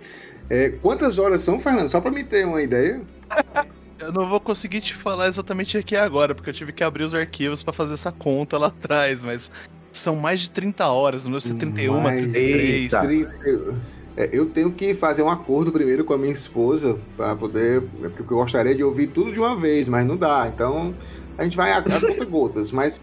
[0.50, 1.90] É, quantas horas são, Fernando?
[1.90, 3.02] Só pra me ter uma ideia.
[3.98, 7.14] Eu não vou conseguir te falar exatamente aqui agora, porque eu tive que abrir os
[7.14, 9.50] arquivos pra fazer essa conta lá atrás, mas
[9.94, 12.92] são mais de 30 horas, no meu 71, Mais 33.
[12.92, 13.76] 30 eu,
[14.18, 17.84] é, eu tenho que fazer um acordo primeiro com a minha esposa para poder.
[18.04, 20.52] é Porque eu gostaria de ouvir tudo de uma vez, mas não dá.
[20.54, 20.94] Então
[21.38, 23.02] a gente vai a, a conta gotas, mas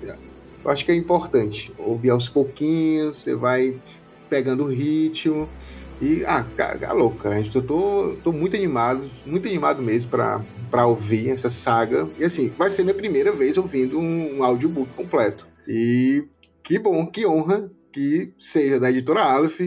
[0.64, 3.78] eu acho que é importante ouvir aos pouquinhos, você vai
[4.28, 5.48] pegando o ritmo.
[6.02, 7.40] E, ah, cara, é louco, cara.
[7.54, 12.08] Eu tô, tô muito animado, muito animado mesmo para ouvir essa saga.
[12.18, 15.46] E assim, vai ser minha primeira vez ouvindo um, um audiobook completo.
[15.66, 16.26] E
[16.64, 19.60] que bom, que honra que seja da editora Aleph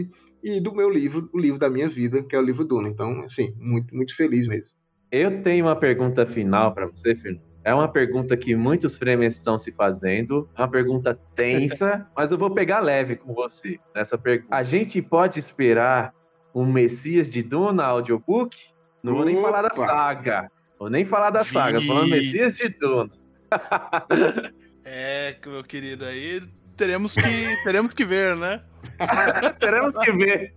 [0.44, 2.88] e do meu livro, o livro da minha vida, que é o livro Duna.
[2.88, 4.70] Então, assim, muito, muito feliz mesmo.
[5.10, 7.46] Eu tenho uma pergunta final pra você, Fernando.
[7.64, 12.38] É uma pergunta que muitos prêmios estão se fazendo, é uma pergunta tensa, mas eu
[12.38, 14.54] vou pegar leve com você nessa pergunta.
[14.54, 16.14] A gente pode esperar
[16.62, 18.56] um Messias de Duna audiobook?
[19.02, 19.86] Não vou nem falar da Opa!
[19.86, 20.50] saga.
[20.78, 21.86] Vou nem falar da saga, Vi.
[21.86, 23.10] falando Messias de Duna.
[24.88, 26.40] É, meu querido, aí
[26.76, 27.20] teremos que,
[27.64, 28.62] teremos que ver, né?
[29.58, 30.54] Teremos que ver.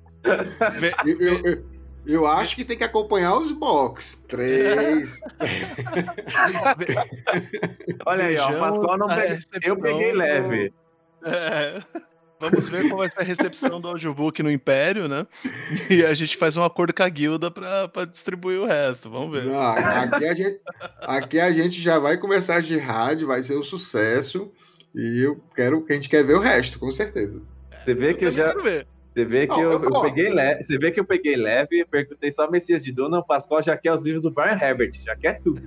[1.03, 1.65] Eu, eu- eu-
[2.05, 4.23] eu acho que tem que acompanhar os box.
[4.27, 5.19] Três.
[8.05, 10.71] Olha aí, ó, o Pascoal não recepção Eu peguei leve.
[11.25, 11.81] É,
[12.39, 15.27] Vamos ver qual vai ser a recepção do audiobook no Império, né?
[15.89, 19.09] E a gente faz um acordo com a guilda pra, pra distribuir o resto.
[19.09, 19.45] Vamos ver.
[19.45, 20.59] Não, aqui, a gente,
[21.01, 24.51] aqui a gente já vai começar de rádio, vai ser um sucesso.
[24.95, 27.41] E eu quero que a gente quer ver o resto, com certeza.
[27.83, 28.47] Você vê que eu já.
[28.47, 28.87] Quero ver.
[29.13, 32.31] Você vê que Não, eu, eu- peguei leve, você vê que eu peguei leve, perguntei
[32.31, 35.41] só Messias de Duna, o Pascoal já quer os livros do Brian Herbert, já quer
[35.41, 35.61] tudo.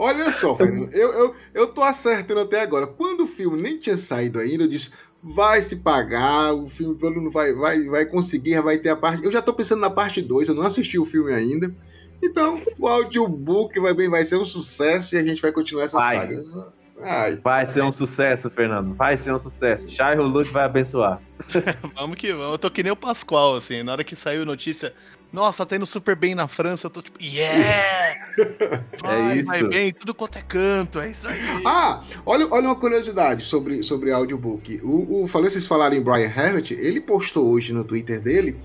[0.00, 2.86] Olha só, Fernando, eu, eu, eu tô acertando até agora.
[2.86, 4.90] Quando o filme nem tinha saído ainda, eu disse,
[5.22, 9.24] vai se pagar, o filme todo mundo vai, vai, vai conseguir, vai ter a parte.
[9.24, 11.72] Eu já tô pensando na parte 2, eu não assisti o filme ainda.
[12.22, 15.98] Então, o audiobook vai, bem, vai ser um sucesso e a gente vai continuar essa
[15.98, 16.16] Vai.
[16.16, 16.70] saga.
[17.02, 18.94] Ai, Vai ser um sucesso, Fernando.
[18.94, 19.88] Vai ser um sucesso.
[19.88, 21.20] Shai Hulud vai abençoar.
[21.96, 22.52] Vamos que vamos.
[22.52, 23.82] Eu tô que nem o Pascoal, assim.
[23.82, 24.92] Na hora que saiu a notícia,
[25.32, 28.28] nossa, tá indo super bem na França, eu tô tipo, yeah!
[29.02, 29.48] Vai, isso.
[29.48, 31.38] vai bem, tudo quanto é canto, é isso aí.
[31.64, 34.80] Ah, olha, olha uma curiosidade sobre, sobre audiobook.
[34.82, 38.56] O, o, falei vocês falaram em Brian Herbert, ele postou hoje no Twitter dele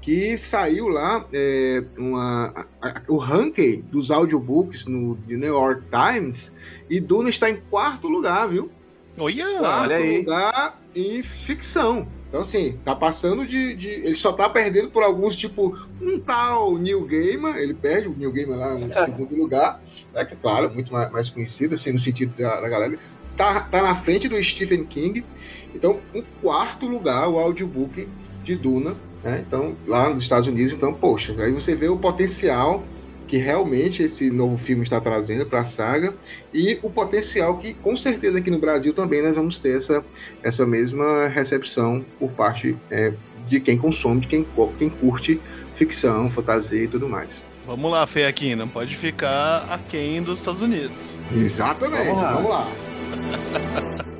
[0.00, 6.52] que saiu lá é, uma, a- a- o ranking dos audiobooks no New York Times
[6.90, 8.70] e Duna está em quarto lugar, viu?
[9.16, 10.18] Olha, Quarto olha aí.
[10.18, 12.06] lugar em ficção.
[12.34, 16.76] Então, assim, tá passando de, de- Ele só tá perdendo por alguns, tipo, um tal
[16.76, 17.56] Neil Gaiman.
[17.56, 19.80] Ele perde o Neil Gaiman lá no segundo lugar.
[20.12, 22.98] É que, claro, muito mais, mais conhecido, assim, no sentido da, da galera.
[23.36, 25.24] Tá, tá na frente do Stephen King.
[25.72, 28.08] Então, em quarto lugar, o audiobook
[28.42, 28.96] de Duna.
[29.22, 29.44] Né?
[29.46, 30.72] Então, lá nos Estados Unidos.
[30.72, 32.82] Então, poxa, aí você vê o potencial
[33.26, 36.14] que realmente esse novo filme está trazendo para a saga
[36.52, 40.04] e o potencial que com certeza aqui no Brasil também nós vamos ter essa,
[40.42, 43.12] essa mesma recepção por parte é,
[43.48, 44.46] de quem consome, de quem,
[44.78, 45.40] quem curte
[45.74, 47.42] ficção, fantasia e tudo mais.
[47.66, 51.16] Vamos lá, Fê aqui, não pode ficar aquém dos Estados Unidos.
[51.34, 52.32] Exatamente, Vamos lá.
[52.34, 54.04] vamos lá.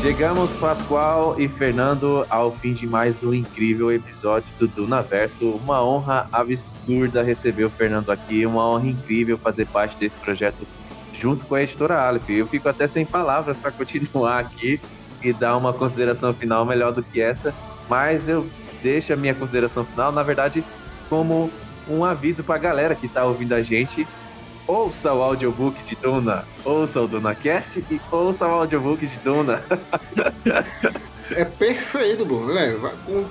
[0.00, 5.50] Chegamos, Pascoal e Fernando, ao fim de mais um incrível episódio do Dunaverso.
[5.50, 10.66] Uma honra absurda receber o Fernando aqui, uma honra incrível fazer parte desse projeto
[11.20, 12.30] junto com a editora Aleph.
[12.30, 14.80] Eu fico até sem palavras para continuar aqui
[15.22, 17.54] e dar uma consideração final melhor do que essa,
[17.86, 18.48] mas eu
[18.82, 20.64] deixo a minha consideração final, na verdade,
[21.10, 21.50] como
[21.86, 24.08] um aviso para a galera que está ouvindo a gente
[24.66, 29.62] ouça o audiobook de Duna, ouça o DunaCast e ouça o audiobook de Duna.
[31.32, 32.52] É perfeito, Bruno.
[32.52, 32.76] Né?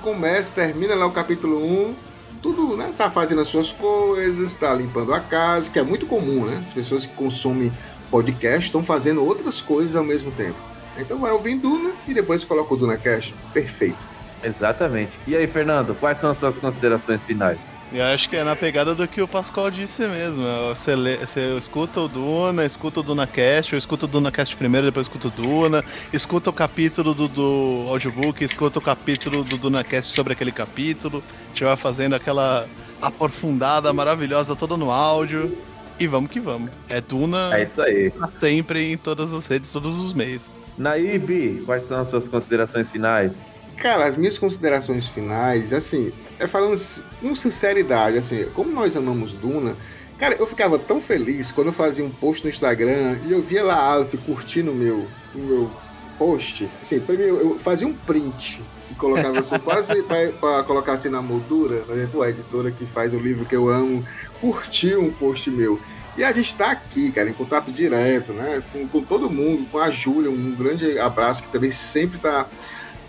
[0.02, 1.94] Começa, termina lá o capítulo 1,
[2.42, 2.92] tudo, né?
[2.96, 6.62] Tá fazendo as suas coisas, tá limpando a casa, que é muito comum, né?
[6.66, 7.72] As pessoas que consomem
[8.10, 10.56] podcast estão fazendo outras coisas ao mesmo tempo.
[10.98, 13.34] Então vai ouvir Duna e depois coloca o Duna Cast.
[13.52, 13.98] Perfeito.
[14.42, 15.18] Exatamente.
[15.26, 17.58] E aí, Fernando, quais são as suas considerações finais?
[17.92, 20.44] Eu acho que é na pegada do que o Pascoal disse mesmo.
[20.68, 24.54] Você, lê, você escuta o Duna, escuta o Duna Cast, eu escuto o Duna Cast
[24.56, 29.56] primeiro, depois escuto o Duna, escuta o capítulo do, do audiobook, escuta o capítulo do
[29.56, 31.20] Duna Cast sobre aquele capítulo.
[31.46, 32.68] A gente vai fazendo aquela
[33.02, 35.58] aprofundada maravilhosa toda no áudio.
[35.98, 36.70] E vamos que vamos.
[36.88, 37.50] É Duna.
[37.58, 38.12] É isso aí.
[38.38, 40.42] Sempre em todas as redes, todos os meios.
[40.78, 43.32] Naíbe, quais são as suas considerações finais?
[43.80, 46.78] Cara, as minhas considerações finais, assim, é falando
[47.18, 49.74] com sinceridade, assim, como nós amamos Duna,
[50.18, 53.64] cara, eu ficava tão feliz quando eu fazia um post no Instagram e eu via
[53.64, 55.70] lá a Alf curtindo o meu, o meu
[56.18, 56.70] post.
[56.78, 61.80] Assim, primeiro eu fazia um print e colocava assim, quase para colocar assim na moldura,
[61.80, 64.04] por exemplo, a editora que faz o livro que eu amo,
[64.42, 65.80] curtiu um post meu.
[66.18, 68.62] E a gente está aqui, cara, em contato direto, né?
[68.70, 72.46] Com, com todo mundo, com a Júlia, um grande abraço que também sempre está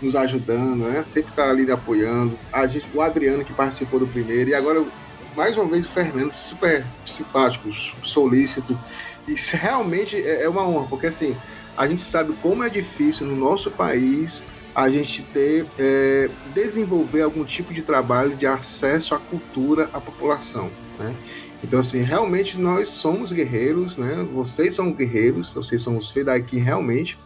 [0.02, 1.04] nos ajudando, né?
[1.10, 2.38] Sempre está ali apoiando.
[2.52, 4.84] A gente, o Adriano que participou do primeiro e agora
[5.36, 7.70] mais uma vez o Fernando, super simpático,
[8.02, 8.78] solícito.
[9.26, 11.36] E realmente é, é uma honra, porque assim,
[11.76, 14.44] a gente sabe como é difícil no nosso país
[14.74, 20.70] a gente ter, é, desenvolver algum tipo de trabalho de acesso à cultura à população,
[20.98, 21.14] né?
[21.62, 24.26] Então, assim, realmente nós somos guerreiros, né?
[24.32, 27.16] Vocês são guerreiros, vocês são os Fedaikin realmente,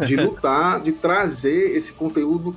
[0.00, 2.54] de lutar, de trazer esse conteúdo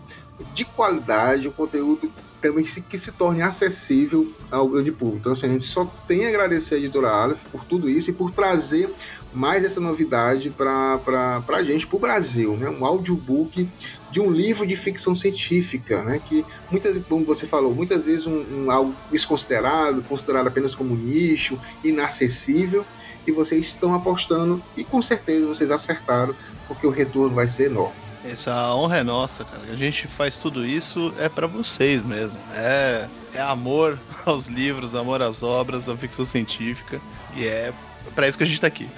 [0.54, 2.12] de qualidade, um conteúdo
[2.42, 5.20] também que se, que se torne acessível ao grande público.
[5.20, 8.14] Então, assim, a gente só tem a agradecer a editora Aleph por tudo isso e
[8.14, 8.94] por trazer
[9.34, 11.00] mais essa novidade para
[11.48, 12.70] a gente, para o Brasil, né?
[12.70, 13.68] Um audiobook
[14.12, 16.22] de um livro de ficção científica, né?
[16.28, 21.60] Que muitas, como você falou, muitas vezes um, um algo desconsiderado, considerado apenas como nicho,
[21.84, 22.86] inacessível,
[23.28, 26.34] e vocês estão apostando e com certeza vocês acertaram,
[26.67, 27.95] porque o retorno vai ser enorme.
[28.25, 29.61] Essa honra é nossa, cara.
[29.71, 32.38] A gente faz tudo isso é para vocês mesmo.
[32.53, 36.99] É, é amor aos livros, amor às obras, à ficção científica.
[37.36, 37.71] E é
[38.15, 38.89] para isso que a gente tá aqui.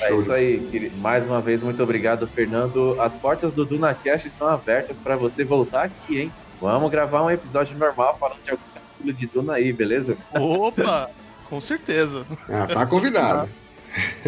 [0.00, 3.00] É isso aí, mais uma vez, muito obrigado, Fernando.
[3.00, 6.32] As portas do DunaCast estão abertas para você voltar aqui, hein?
[6.60, 10.16] Vamos gravar um episódio normal falando de algum capítulo de Duna aí, beleza?
[10.32, 11.10] Opa!
[11.48, 12.26] Com certeza.
[12.48, 13.48] Ah, tá convidado.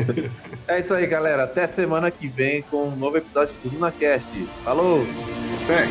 [0.69, 1.45] é isso aí, galera.
[1.45, 4.29] Até semana que vem com um novo episódio do DunaCast.
[4.65, 5.07] Falou!
[5.65, 5.87] Até!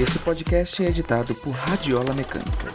[0.00, 2.72] Esse podcast é editado por Radiola Mecânica.